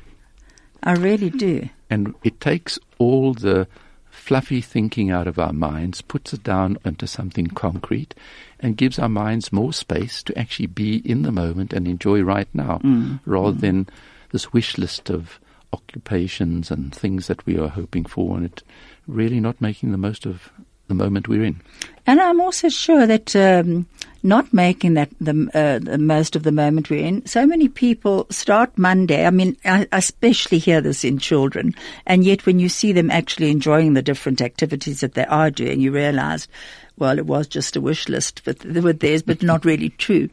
[0.83, 1.69] I really do.
[1.91, 3.67] and it takes all the
[4.11, 8.15] fluffy thinking out of our minds, puts it down into something concrete,
[8.61, 12.49] and gives our minds more space to actually be in the moment and enjoy right
[12.53, 13.21] now, mm.
[13.25, 13.61] rather mm.
[13.61, 13.89] than
[14.31, 15.41] this wish list of
[15.73, 18.63] occupations and things that we are hoping for, and it
[19.07, 20.51] really not making the most of
[20.89, 21.61] the moment we're in.
[22.07, 23.87] And I'm also sure that um,
[24.23, 28.27] not making that the, uh, the most of the moment we're in, so many people
[28.31, 29.27] start Monday.
[29.27, 31.75] I mean, I especially hear this in children,
[32.07, 35.81] and yet when you see them actually enjoying the different activities that they are doing,
[35.81, 36.49] you realize,
[36.97, 40.29] well, it was just a wish list with, with theirs, but not really true.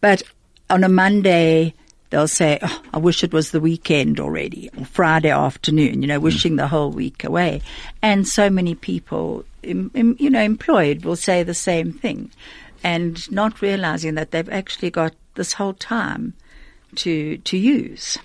[0.00, 0.22] But
[0.70, 1.74] on a Monday,
[2.10, 6.20] they'll say, oh, I wish it was the weekend already, or Friday afternoon, you know,
[6.20, 7.60] wishing the whole week away.
[8.02, 12.30] And so many people, im, im, you know, employed will say the same thing
[12.82, 16.34] and not realizing that they've actually got this whole time
[16.96, 18.18] to, to use.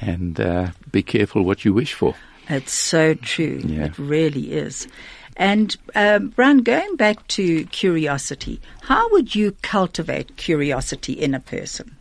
[0.00, 2.14] And uh, be careful what you wish for.
[2.48, 3.60] It's so true.
[3.64, 3.84] Yeah.
[3.84, 4.88] It really is.
[5.36, 11.96] And um, Brian, going back to curiosity, how would you cultivate curiosity in a person?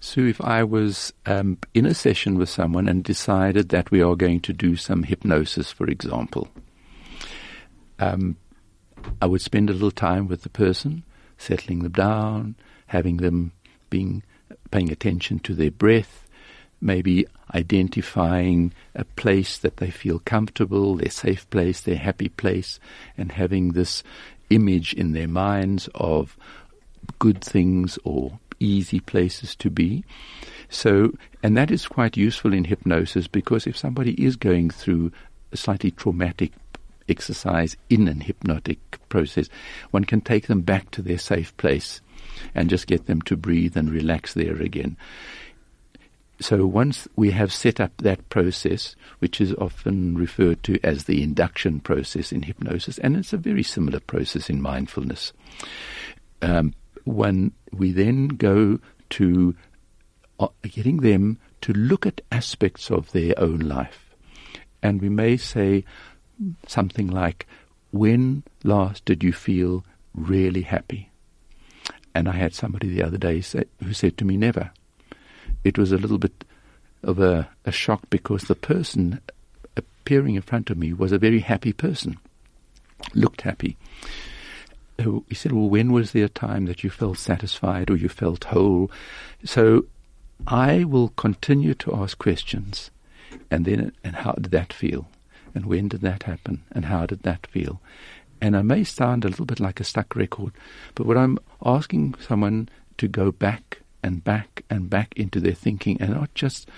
[0.00, 4.16] Sue, if I was um, in a session with someone and decided that we are
[4.16, 6.48] going to do some hypnosis, for example,
[8.00, 8.36] um,
[9.20, 11.04] I would spend a little time with the person,
[11.38, 13.52] settling them down, having them
[13.88, 14.22] being
[14.70, 16.26] paying attention to their breath,
[16.80, 22.78] maybe identifying a place that they feel comfortable, their safe place, their happy place,
[23.16, 24.02] and having this
[24.50, 26.36] image in their minds of
[27.18, 30.04] good things or easy places to be.
[30.68, 35.12] So, and that is quite useful in hypnosis because if somebody is going through
[35.52, 36.52] a slightly traumatic
[37.10, 39.48] exercise in an hypnotic process,
[39.90, 42.00] one can take them back to their safe place
[42.54, 44.96] and just get them to breathe and relax there again.
[46.40, 51.22] So once we have set up that process, which is often referred to as the
[51.22, 55.34] induction process in hypnosis, and it's a very similar process in mindfulness,
[56.40, 56.72] um,
[57.04, 59.54] when we then go to
[60.38, 64.14] uh, getting them to look at aspects of their own life.
[64.82, 65.84] And we may say
[66.66, 67.46] something like,
[67.90, 71.10] When last did you feel really happy?
[72.14, 74.70] And I had somebody the other day say, who said to me, Never.
[75.62, 76.44] It was a little bit
[77.02, 79.20] of a, a shock because the person
[79.76, 82.18] appearing in front of me was a very happy person,
[83.14, 83.76] looked happy.
[85.28, 88.44] He said, Well, when was there a time that you felt satisfied or you felt
[88.44, 88.90] whole?
[89.44, 89.86] So
[90.46, 92.90] I will continue to ask questions.
[93.50, 95.08] And then, and how did that feel?
[95.54, 96.62] And when did that happen?
[96.72, 97.80] And how did that feel?
[98.40, 100.52] And I may sound a little bit like a stuck record,
[100.94, 106.00] but what I'm asking someone to go back and back and back into their thinking
[106.00, 106.68] and not just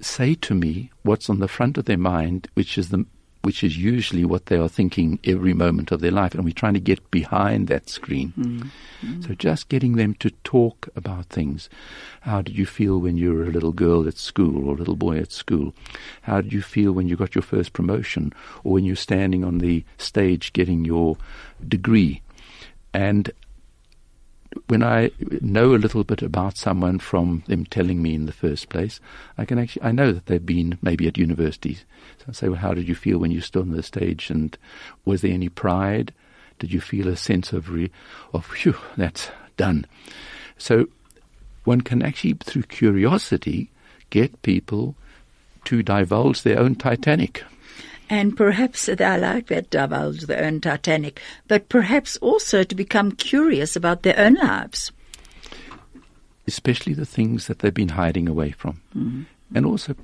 [0.00, 3.06] say to me what's on the front of their mind, which is the
[3.44, 6.74] which is usually what they are thinking every moment of their life, and we're trying
[6.74, 8.32] to get behind that screen.
[8.38, 9.22] Mm-hmm.
[9.22, 11.68] So just getting them to talk about things.
[12.22, 14.96] How did you feel when you were a little girl at school or a little
[14.96, 15.74] boy at school?
[16.22, 18.32] How did you feel when you got your first promotion
[18.64, 21.18] or when you're standing on the stage getting your
[21.66, 22.22] degree?
[22.94, 23.30] And
[24.68, 28.68] when I know a little bit about someone from them telling me in the first
[28.68, 29.00] place,
[29.36, 31.84] I can actually I know that they've been maybe at universities.
[32.18, 34.56] So I say, well, how did you feel when you stood on the stage, and
[35.04, 36.12] was there any pride?
[36.58, 37.90] Did you feel a sense of re-
[38.32, 39.86] of phew, that's done?
[40.56, 40.88] So
[41.64, 43.70] one can actually, through curiosity,
[44.10, 44.94] get people
[45.64, 47.42] to divulge their own Titanic.
[48.14, 53.74] And perhaps I like that divulge their own Titanic, but perhaps also to become curious
[53.74, 54.92] about their own lives.
[56.46, 58.80] especially the things that they've been hiding away from.
[58.96, 59.22] Mm-hmm.
[59.54, 59.94] And also,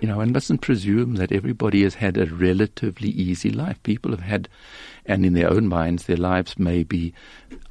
[0.00, 3.82] you know, one mustn't presume that everybody has had a relatively easy life.
[3.82, 4.48] People have had,
[5.06, 7.12] and in their own minds, their lives may be,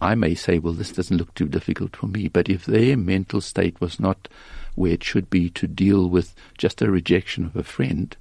[0.02, 2.28] I may say, well, this doesn't look too difficult for me.
[2.28, 4.28] But if their mental state was not
[4.76, 8.16] where it should be to deal with just a rejection of a friend,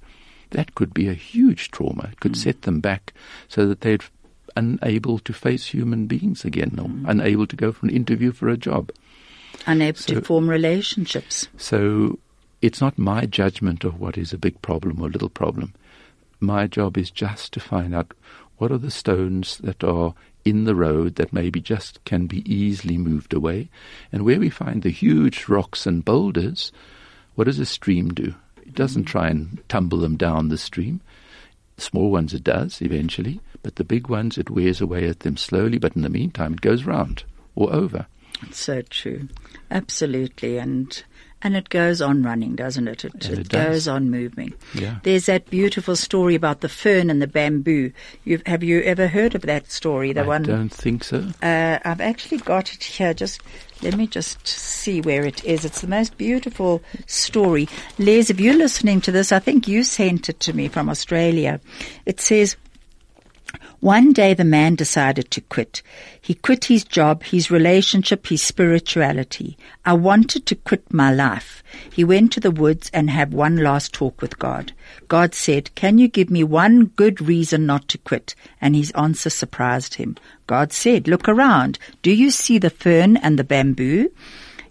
[0.51, 2.09] that could be a huge trauma.
[2.11, 2.41] It could hmm.
[2.41, 3.13] set them back
[3.47, 3.99] so that they're
[4.55, 7.05] unable to face human beings again or hmm.
[7.07, 8.91] unable to go for an interview for a job.
[9.65, 11.47] Unable So- to form relationships.
[11.57, 12.19] So
[12.61, 15.73] it's not my judgment of what is a big problem or little problem.
[16.39, 18.13] My job is just to find out
[18.57, 20.13] what are the stones that are
[20.45, 23.69] in the road that maybe just can be easily moved away.
[24.11, 26.71] And where we find the huge rocks and boulders,
[27.35, 28.33] what does a stream do?
[28.77, 31.01] Doesn't try and tumble them down the stream.
[31.79, 35.79] Small ones it does eventually, but the big ones it wears away at them slowly,
[35.79, 37.23] but in the meantime it goes round
[37.55, 38.05] or over.
[38.43, 39.29] It's so true.
[39.71, 40.59] Absolutely.
[40.59, 41.03] And
[41.41, 43.03] and it goes on running, doesn't it?
[43.03, 44.53] It, it it goes on moving.
[44.75, 44.99] Yeah.
[45.01, 47.91] There's that beautiful story about the fern and the bamboo.
[48.25, 50.13] You've, have you ever heard of that story?
[50.13, 51.27] The I one don't think so.
[51.41, 53.15] Uh, I've actually got it here.
[53.15, 53.41] Just
[53.81, 55.65] let me just see where it is.
[55.65, 57.67] It's the most beautiful story.
[57.97, 61.59] Les, if you're listening to this, I think you sent it to me from Australia.
[62.05, 62.55] It says,
[63.79, 65.83] one day the man decided to quit.
[66.19, 69.55] He quit his job, his relationship, his spirituality.
[69.85, 71.63] I wanted to quit my life.
[71.91, 74.73] He went to the woods and had one last talk with God.
[75.07, 78.33] God said, Can you give me one good reason not to quit?
[78.59, 80.17] And his answer surprised him.
[80.47, 81.77] God said, Look around.
[82.01, 84.09] Do you see the fern and the bamboo?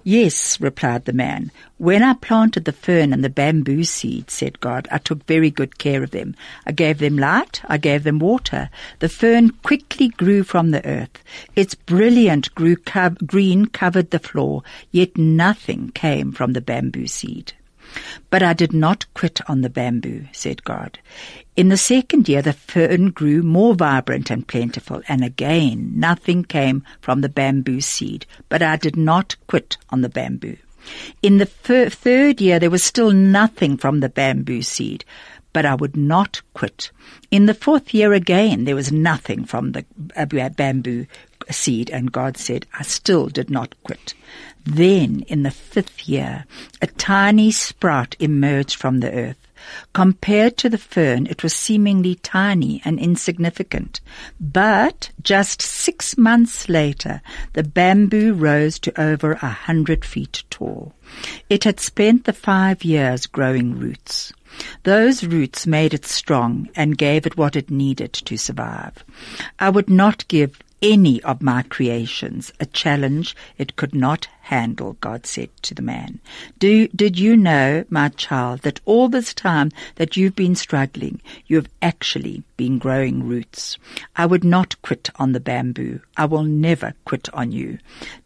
[0.09, 1.51] Yes, replied the man.
[1.79, 5.79] When I planted the fern and the bamboo seed, said God, I took very good
[5.79, 6.37] care of them.
[6.65, 8.71] I gave them light, I gave them water.
[9.01, 11.25] The fern quickly grew from the earth.
[11.57, 17.55] Its brilliant green covered the floor, yet nothing came from the bamboo seed.
[18.31, 20.99] But I did not quit on the bamboo, said God.
[21.57, 26.85] In the second year, the fern grew more vibrant and plentiful, and again nothing came
[27.01, 28.27] from the bamboo seed.
[28.49, 30.57] But I did not quit on the bamboo.
[31.23, 35.05] In the third year, there was still nothing from the bamboo seed,
[35.53, 36.91] but I would not quit.
[37.31, 41.07] In the fourth year again, there was nothing from the uh, bamboo
[41.51, 44.15] seed, and God said, I still did not quit.
[44.67, 46.45] Then, in the fifth year,
[46.83, 49.39] a tiny sprout emerged from the earth.
[49.93, 54.01] Compared to the fern, it was seemingly tiny and insignificant.
[54.41, 60.95] But just six months later, the bamboo rose to over a hundred feet tall.
[61.49, 64.33] It had spent the five years growing roots.
[64.83, 69.05] Those roots made it strong and gave it what it needed to survive.
[69.59, 75.27] I would not give any of my creations a challenge it could not handle, God
[75.27, 76.21] said to the man.
[76.59, 81.57] Do, did you know, my child, that all this time that you've been struggling, you
[81.57, 83.77] have actually been growing roots?
[84.15, 86.01] I would not quit on the bamboo.
[86.17, 87.79] I will never quit on you.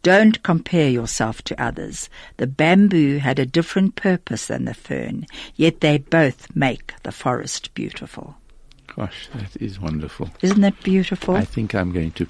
[0.03, 2.09] Don't compare yourself to others.
[2.37, 5.25] The bamboo had a different purpose than the fern,
[5.55, 8.35] yet they both make the forest beautiful.
[8.95, 10.29] Gosh, that is wonderful.
[10.41, 11.35] Isn't that beautiful?
[11.35, 12.27] I think I'm going to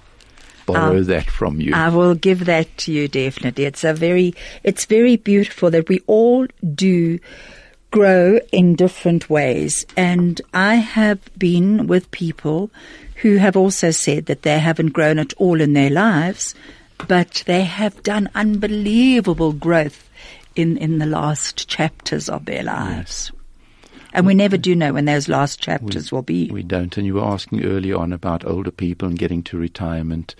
[0.73, 1.73] borrow Um, that from you.
[1.73, 3.65] I will give that to you definitely.
[3.65, 7.19] It's a very, it's very beautiful that we all do
[7.91, 9.85] grow in different ways.
[9.97, 12.71] And I have been with people
[13.21, 16.55] who have also said that they haven't grown at all in their lives,
[17.07, 20.09] but they have done unbelievable growth
[20.55, 23.31] in, in the last chapters of their lives.
[24.13, 26.49] And we never do know when those last chapters will be.
[26.51, 26.95] We don't.
[26.97, 30.35] And you were asking earlier on about older people and getting to retirement.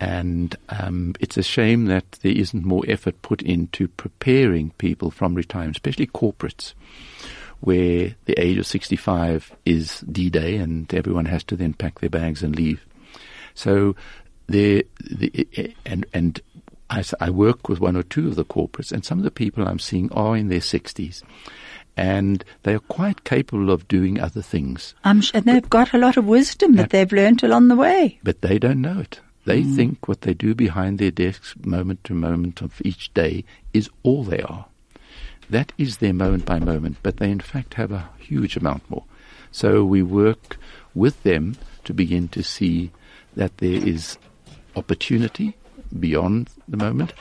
[0.00, 5.34] And um, it's a shame that there isn't more effort put into preparing people from
[5.34, 6.74] retirement, especially corporates,
[7.60, 12.42] where the age of 65 is D-Day and everyone has to then pack their bags
[12.42, 12.84] and leave.
[13.54, 13.96] So
[14.46, 16.40] there, the, and, and
[16.90, 19.66] I, I work with one or two of the corporates, and some of the people
[19.66, 21.22] I'm seeing are in their 60s
[21.98, 24.94] and they are quite capable of doing other things.
[25.02, 28.20] Um, and they've got a lot of wisdom that they've learnt along the way.
[28.22, 29.20] But they don't know it.
[29.44, 29.74] They mm.
[29.74, 33.44] think what they do behind their desks, moment to moment of each day,
[33.74, 34.66] is all they are.
[35.50, 39.04] That is their moment by moment, but they in fact have a huge amount more.
[39.50, 40.56] So we work
[40.94, 42.92] with them to begin to see
[43.34, 44.18] that there is
[44.76, 45.56] opportunity
[45.98, 47.12] beyond the moment,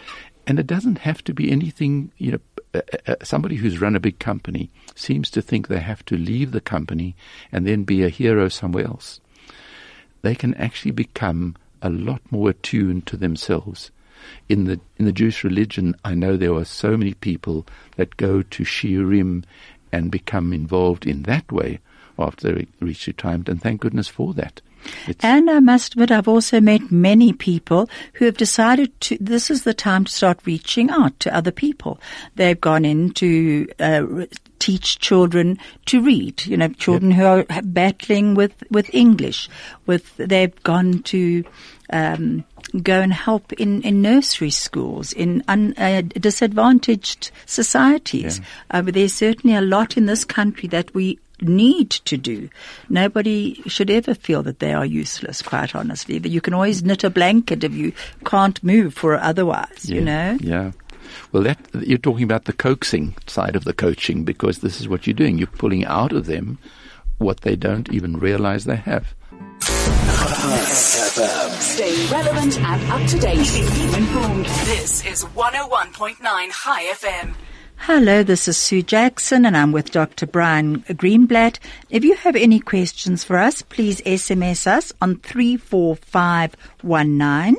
[0.46, 2.40] and it doesn't have to be anything, you know,
[2.74, 6.18] Uh, uh, uh, somebody who's run a big company seems to think they have to
[6.18, 7.16] leave the company
[7.52, 9.22] and then be a hero somewhere else.
[10.22, 13.92] They can actually become a lot more attuned to themselves.
[14.50, 17.66] In the in the Jewish religion, I know there are so many people
[17.96, 19.44] that go to shiurim
[19.92, 21.80] and become involved in that way
[22.20, 24.62] after they reach retirement, and thank goodness for that.
[25.08, 29.50] It's and I must admit, I've also met many people who have decided to, this
[29.50, 32.00] is the time to start reaching out to other people.
[32.36, 34.06] They've gone in to uh,
[34.60, 37.20] teach children to read, you know, children yep.
[37.20, 39.50] who are battling with, with English,
[39.86, 41.44] with, they've gone to,
[41.90, 42.44] um,
[42.82, 48.40] go and help in, in nursery schools, in un, uh, disadvantaged societies.
[48.40, 48.80] Yeah.
[48.80, 52.50] Uh, there's certainly a lot in this country that we need to do.
[52.90, 56.20] Nobody should ever feel that they are useless, quite honestly.
[56.20, 57.94] That you can always knit a blanket if you
[58.26, 60.38] can't move for otherwise, yeah, you know?
[60.42, 60.72] Yeah.
[61.32, 65.08] Well, that, you're talking about the coaxing side of the coaching because this is what
[65.08, 65.38] you're doing.
[65.38, 66.58] You're pulling out of them
[67.18, 69.14] what they don't even realize they have.
[71.60, 73.46] Stay relevant and up to date.
[73.46, 74.46] Keep informed.
[74.66, 77.34] This is 101.9 Chai FM.
[77.80, 80.26] Hello, this is Sue Jackson and I'm with Dr.
[80.28, 81.60] Brian Greenblatt.
[81.90, 87.56] If you have any questions for us, please SMS us on 34519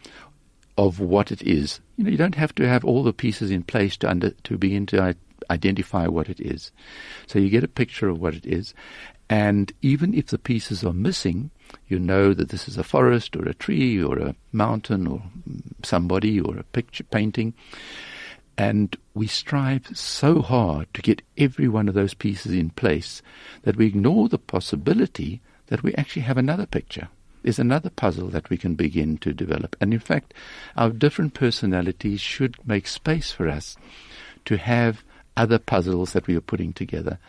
[0.77, 1.79] of what it is.
[1.95, 4.57] You know, you don't have to have all the pieces in place to under, to
[4.57, 5.01] begin to
[5.49, 6.71] identify what it is.
[7.27, 8.73] So you get a picture of what it is,
[9.29, 11.49] and even if the pieces are missing,
[11.87, 15.23] you know that this is a forest or a tree or a mountain or
[15.83, 17.53] somebody or a picture painting.
[18.57, 23.21] And we strive so hard to get every one of those pieces in place
[23.63, 27.09] that we ignore the possibility that we actually have another picture.
[27.41, 29.75] There's another puzzle that we can begin to develop.
[29.81, 30.33] And in fact,
[30.77, 33.75] our different personalities should make space for us
[34.45, 35.03] to have
[35.37, 37.19] other puzzles that we are putting together.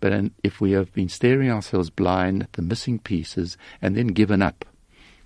[0.00, 4.40] But if we have been staring ourselves blind at the missing pieces and then given
[4.40, 4.64] up,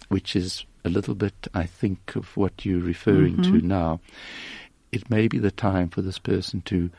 [0.09, 3.69] which is a little bit, I think, of what you're referring to mm-hmm.
[3.69, 4.01] now.
[4.93, 6.91] It may be the time for this person to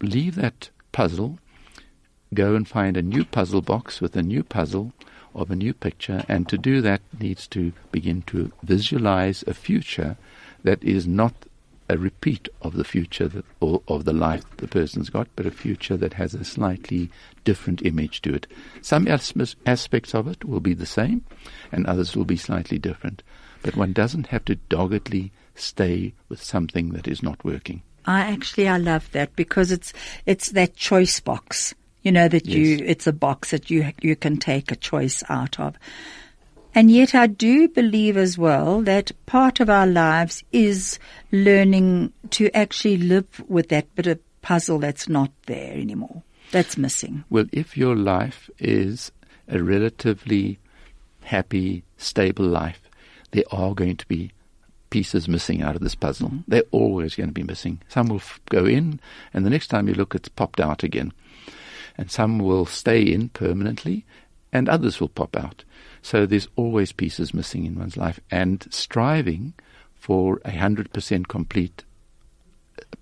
[0.00, 1.38] leave that puzzle,
[2.34, 4.92] go and find a new puzzle box with a new puzzle
[5.34, 10.16] of a new picture, and to do that needs to begin to visualize a future
[10.62, 11.34] that is not
[11.88, 15.50] a repeat of the future that, or of the life the person's got, but a
[15.50, 17.10] future that has a slightly
[17.44, 18.46] different image to it.
[18.82, 21.24] Some as- aspects of it will be the same,
[21.72, 23.22] and others will be slightly different.
[23.62, 27.82] But one doesn't have to doggedly stay with something that is not working.
[28.04, 29.92] I actually I love that because it's
[30.26, 31.74] it's that choice box.
[32.02, 35.58] You know that you it's a box that you you can take a choice out
[35.58, 35.76] of.
[36.76, 40.98] And yet I do believe as well that part of our lives is
[41.32, 46.22] learning to actually live with that bit of puzzle that's not there anymore.
[46.52, 47.24] That's missing.
[47.30, 49.10] Well, if your life is
[49.48, 50.58] a relatively
[51.22, 52.82] happy, stable life,
[53.30, 54.32] there are going to be
[54.90, 56.28] pieces missing out of this puzzle.
[56.28, 56.40] Mm-hmm.
[56.46, 57.80] They're always going to be missing.
[57.88, 59.00] Some will f- go in,
[59.32, 61.14] and the next time you look, it's popped out again.
[61.96, 64.04] And some will stay in permanently,
[64.52, 65.64] and others will pop out.
[66.02, 69.54] So there's always pieces missing in one's life, and striving
[69.94, 71.84] for a hundred percent complete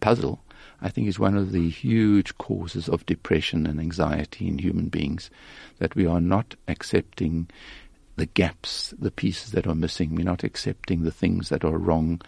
[0.00, 0.40] puzzle,
[0.80, 5.30] I think is one of the huge causes of depression and anxiety in human beings,
[5.78, 7.48] that we are not accepting
[8.16, 10.14] the gaps, the pieces that are missing.
[10.14, 12.22] We're not accepting the things that are wrong,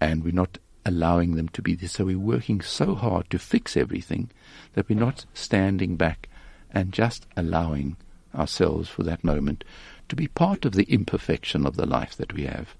[0.00, 1.88] and we're not allowing them to be there.
[1.88, 4.30] So we're working so hard to fix everything
[4.74, 6.28] that we're not standing back
[6.70, 7.96] and just allowing
[8.34, 9.64] ourselves for that moment
[10.08, 12.74] to be part of the imperfection of the life that we have.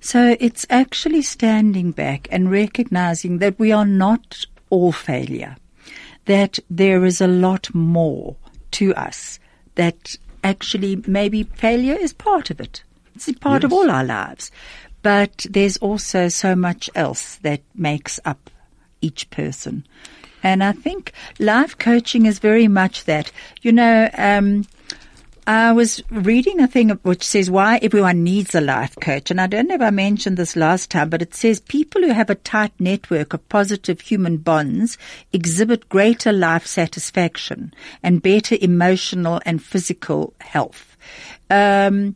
[0.00, 5.56] So it's actually standing back and recognizing that we are not all failure,
[6.24, 8.36] that there is a lot more
[8.72, 9.38] to us,
[9.74, 12.82] that actually maybe failure is part of it.
[13.14, 14.50] It's part of all our lives.
[15.02, 18.50] But there's also so much else that makes up
[19.00, 19.86] each person.
[20.42, 23.30] And I think life coaching is very much that.
[23.62, 24.64] You know, um,
[25.50, 29.32] I was reading a thing which says why everyone needs a life coach.
[29.32, 32.12] And I don't know if I mentioned this last time, but it says people who
[32.12, 34.96] have a tight network of positive human bonds
[35.32, 40.96] exhibit greater life satisfaction and better emotional and physical health.
[41.50, 42.14] Um,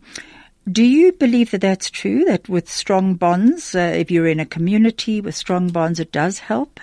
[0.71, 2.25] do you believe that that's true?
[2.27, 6.39] That with strong bonds, uh, if you're in a community with strong bonds, it does
[6.39, 6.79] help?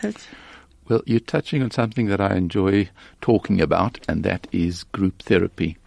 [0.90, 2.90] Well, you're touching on something that I enjoy
[3.22, 5.78] talking about, and that is group therapy.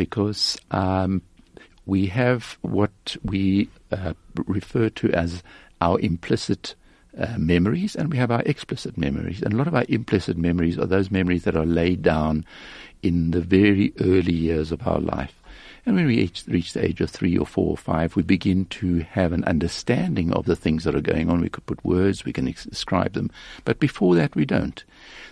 [0.00, 1.20] Because um,
[1.84, 4.14] we have what we uh,
[4.46, 5.42] refer to as
[5.82, 6.74] our implicit
[7.18, 9.42] uh, memories, and we have our explicit memories.
[9.42, 12.46] And a lot of our implicit memories are those memories that are laid down
[13.02, 15.34] in the very early years of our life.
[15.84, 18.64] And when we reach, reach the age of three or four or five, we begin
[18.80, 21.42] to have an understanding of the things that are going on.
[21.42, 23.30] We could put words, we can describe them.
[23.64, 24.82] But before that, we don't.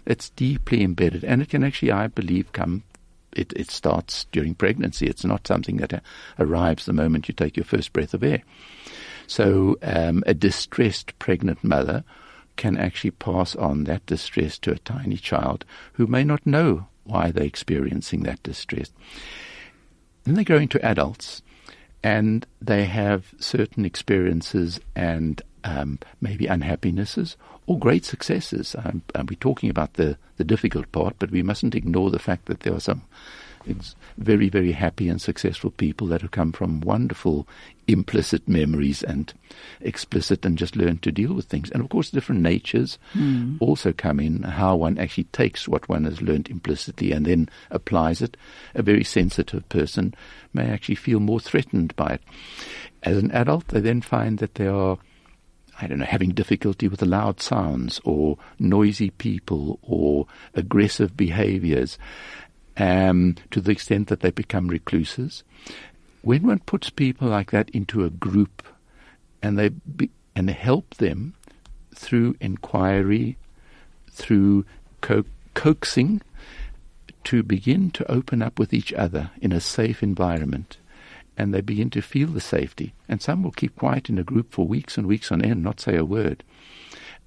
[0.05, 1.25] It's deeply embedded.
[1.25, 2.83] And it can actually, I believe, come,
[3.33, 5.07] it, it starts during pregnancy.
[5.07, 6.01] It's not something that uh,
[6.39, 8.43] arrives the moment you take your first breath of air.
[9.26, 12.05] So um, a distressed pregnant mother
[12.57, 15.64] can actually pass on that distress to a tiny child
[15.95, 18.91] who may not know why they're experiencing that distress.
[20.24, 21.43] Then they grow into adults
[22.03, 27.37] and they have certain experiences and um, maybe unhappinesses
[27.69, 28.75] or great successes.
[28.83, 32.61] And we're talking about the, the difficult part, but we mustn't ignore the fact that
[32.61, 33.03] there are some
[34.16, 37.47] very, very happy and successful people that have come from wonderful
[37.87, 39.35] implicit memories and
[39.83, 41.71] explicit and just learn to deal with things.
[41.71, 43.57] And of course, different natures hmm.
[43.61, 48.23] also come in, how one actually takes what one has learned implicitly and then applies
[48.23, 48.39] it.
[48.75, 50.14] A very sensitive person
[50.55, 52.23] may actually feel more threatened by it.
[53.03, 54.97] As an adult, they then find that they are
[55.81, 61.99] I don't know, having difficulty with loud sounds or noisy people or aggressive behaviors
[62.76, 65.45] um, to the extent that they become recluses.
[66.22, 68.62] When one puts people like that into a group
[69.43, 71.35] and they be, and help them
[71.95, 73.37] through inquiry,
[74.11, 74.64] through
[75.01, 75.24] co-
[75.55, 76.20] coaxing,
[77.24, 80.79] to begin to open up with each other in a safe environment,
[81.39, 82.93] and they begin to feel the safety.
[83.09, 85.80] And some will keep quiet in a group for weeks and weeks on end, not
[85.80, 86.43] say a word,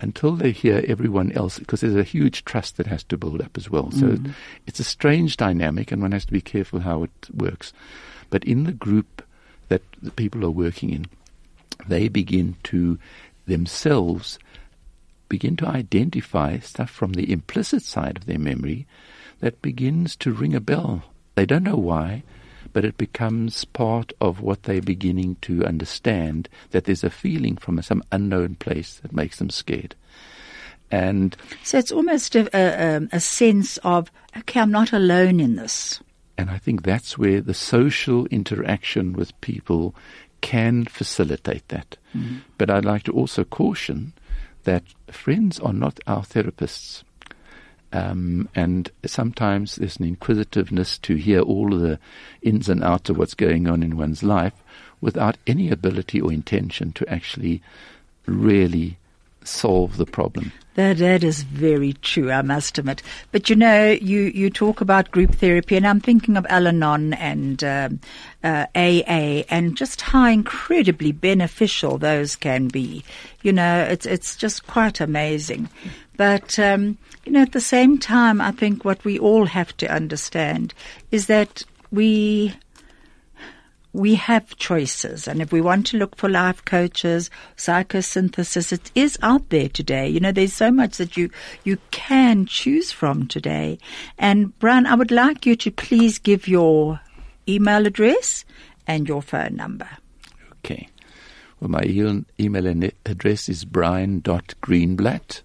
[0.01, 3.57] until they hear everyone else, because there's a huge trust that has to build up
[3.57, 3.89] as well.
[3.91, 4.31] So mm-hmm.
[4.67, 7.71] it's a strange dynamic, and one has to be careful how it works.
[8.29, 9.23] But in the group
[9.69, 11.05] that the people are working in,
[11.87, 12.99] they begin to
[13.47, 14.37] themselves
[15.29, 18.85] begin to identify stuff from the implicit side of their memory
[19.39, 21.03] that begins to ring a bell.
[21.35, 22.23] They don't know why,
[22.73, 27.81] but it becomes part of what they're beginning to understand that there's a feeling from
[27.81, 29.95] some unknown place that makes them scared.
[30.91, 35.55] And So it's almost a, a, um, a sense of, okay, I'm not alone in
[35.55, 36.01] this.
[36.37, 39.95] And I think that's where the social interaction with people
[40.41, 41.97] can facilitate that.
[42.57, 44.13] But I'd like to also caution
[44.63, 47.03] that friends are not our therapists.
[47.93, 51.99] Um, and sometimes there's an inquisitiveness to hear all the
[52.41, 54.53] ins and outs of what's going on in one's life
[55.01, 57.61] without any ability or intention to actually
[58.25, 58.97] really
[59.43, 60.51] solve the problem.
[60.75, 63.03] That that is very true, I must admit.
[63.31, 67.61] But you know, you, you talk about group therapy, and I'm thinking of Al-Anon and
[67.63, 67.99] um,
[68.41, 73.03] uh, AA, and just how incredibly beneficial those can be.
[73.41, 75.67] You know, it's it's just quite amazing.
[76.15, 79.93] But um, you know, at the same time, I think what we all have to
[79.93, 80.73] understand
[81.11, 82.53] is that we
[83.93, 85.27] we have choices.
[85.27, 90.07] And if we want to look for life coaches, psychosynthesis, it is out there today.
[90.07, 91.29] You know, there's so much that you,
[91.63, 93.79] you can choose from today.
[94.17, 97.01] And Brian, I would like you to please give your
[97.47, 98.45] email address
[98.87, 99.89] and your phone number.
[100.59, 100.87] Okay.
[101.59, 101.83] Well, my
[102.39, 105.41] email address is brian.greenblatt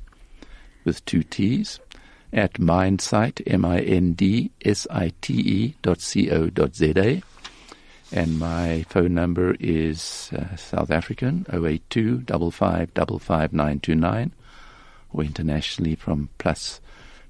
[0.85, 1.81] with two T's
[2.33, 3.75] at mindsite, M-I-N-D-S-I-T-E
[5.83, 7.23] dot C-O dot Z-A.
[8.13, 12.95] And my phone number is uh, South African, 082 55
[13.53, 14.33] 929,
[15.13, 16.81] or internationally from plus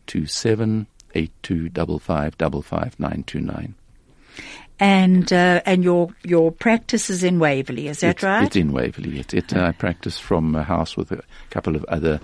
[0.07, 3.75] 27 82 55 929.
[4.79, 8.45] And, uh, and your, your practice is in Waverley, is that it's, right?
[8.45, 9.19] It's in Waverley.
[9.21, 12.21] It, it, I practice from a house with a couple of other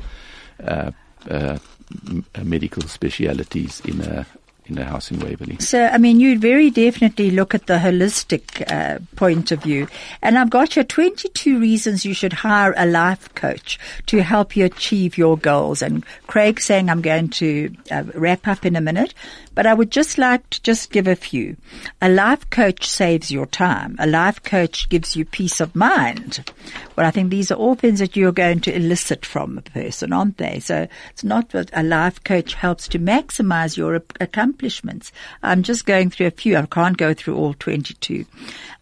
[0.63, 0.91] uh,
[1.31, 1.59] uh,
[2.07, 4.27] m- uh, medical specialities in a
[4.73, 5.59] in a house in Waverley.
[5.59, 9.89] So, I mean, you very definitely look at the holistic uh, point of view.
[10.23, 14.65] And I've got your 22 reasons you should hire a life coach to help you
[14.65, 15.83] achieve your goals.
[15.83, 19.15] And Craig's saying I'm going to uh, wrap up in a minute,
[19.55, 21.57] but I would just like to just give a few.
[22.01, 23.97] A life coach saves your time.
[23.99, 26.51] A life coach gives you peace of mind.
[26.97, 30.13] Well, I think these are all things that you're going to elicit from a person,
[30.13, 30.61] aren't they?
[30.61, 35.13] So it's not that a life coach helps to maximize your accomplishments.
[35.43, 36.57] I'm just going through a few.
[36.57, 38.25] I can't go through all 22.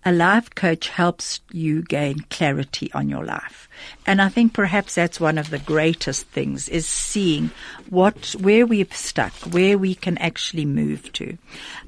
[0.05, 3.69] A life coach helps you gain clarity on your life.
[4.07, 7.51] And I think perhaps that's one of the greatest things is seeing
[7.91, 11.37] what, where we've stuck, where we can actually move to.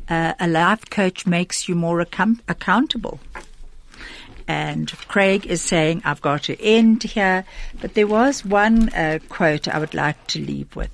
[0.09, 3.19] Uh, a life coach makes you more account- accountable.
[4.47, 7.47] And Craig is saying, I've got to end here.
[7.81, 10.91] But there was one uh, quote I would like to leave with.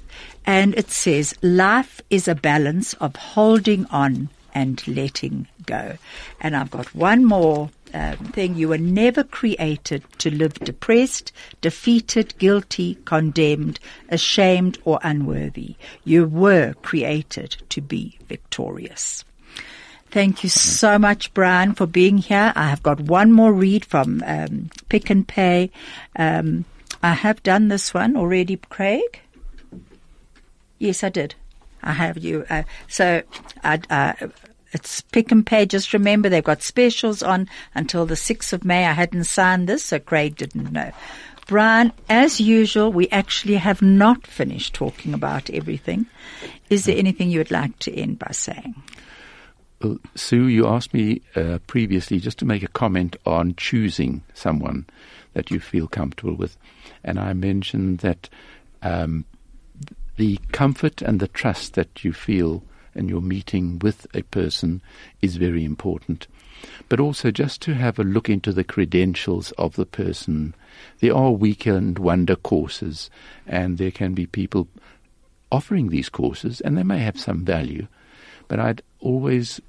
[0.46, 4.28] And it says, life is a balance of holding on
[4.58, 5.96] and letting go.
[6.40, 8.56] And I've got one more um, thing.
[8.56, 11.30] You were never created to live depressed,
[11.60, 13.78] defeated, guilty, condemned,
[14.08, 15.76] ashamed, or unworthy.
[16.04, 19.24] You were created to be victorious.
[20.10, 22.52] Thank you so much, Brian, for being here.
[22.56, 25.70] I have got one more read from um, Pick and Pay.
[26.16, 26.64] Um,
[27.00, 29.20] I have done this one already, Craig.
[30.80, 31.36] Yes, I did.
[31.82, 32.44] I have you.
[32.50, 33.22] Uh, so
[33.62, 34.28] I, uh,
[34.72, 35.66] it's Pick and Pay.
[35.66, 38.86] Just remember, they've got specials on until the 6th of May.
[38.86, 40.92] I hadn't signed this, so Craig didn't know.
[41.46, 46.06] Brian, as usual, we actually have not finished talking about everything.
[46.68, 48.74] Is there anything you would like to end by saying?
[49.80, 54.86] Well, Sue, you asked me uh, previously just to make a comment on choosing someone
[55.32, 56.58] that you feel comfortable with.
[57.02, 58.28] And I mentioned that
[58.82, 59.24] um,
[60.16, 62.62] the comfort and the trust that you feel
[62.98, 64.82] in your meeting with a person
[65.22, 66.26] is very important.
[66.88, 70.54] But also just to have a look into the credentials of the person.
[71.00, 73.10] There are weekend wonder courses,
[73.46, 74.68] and there can be people
[75.50, 77.86] offering these courses, and they may have some value.
[78.48, 79.60] But I'd always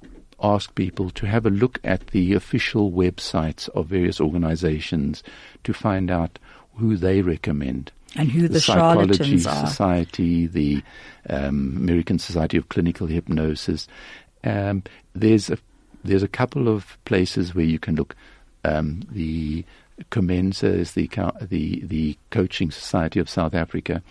[0.42, 5.22] ask people to have a look at the official websites of various organizations
[5.64, 6.38] to find out
[6.76, 7.92] who they recommend.
[8.16, 9.66] And who the, Psychology charlatans are.
[9.66, 10.82] Society, the
[11.28, 13.86] um, American Society of Clinical Hypnosis.
[14.42, 14.82] Um,
[15.14, 15.58] there's a
[16.02, 18.16] there's a couple of places where you can look.
[18.64, 19.64] Um, the
[20.10, 21.08] COMENSA is the
[21.40, 24.02] the the Coaching Society of South Africa.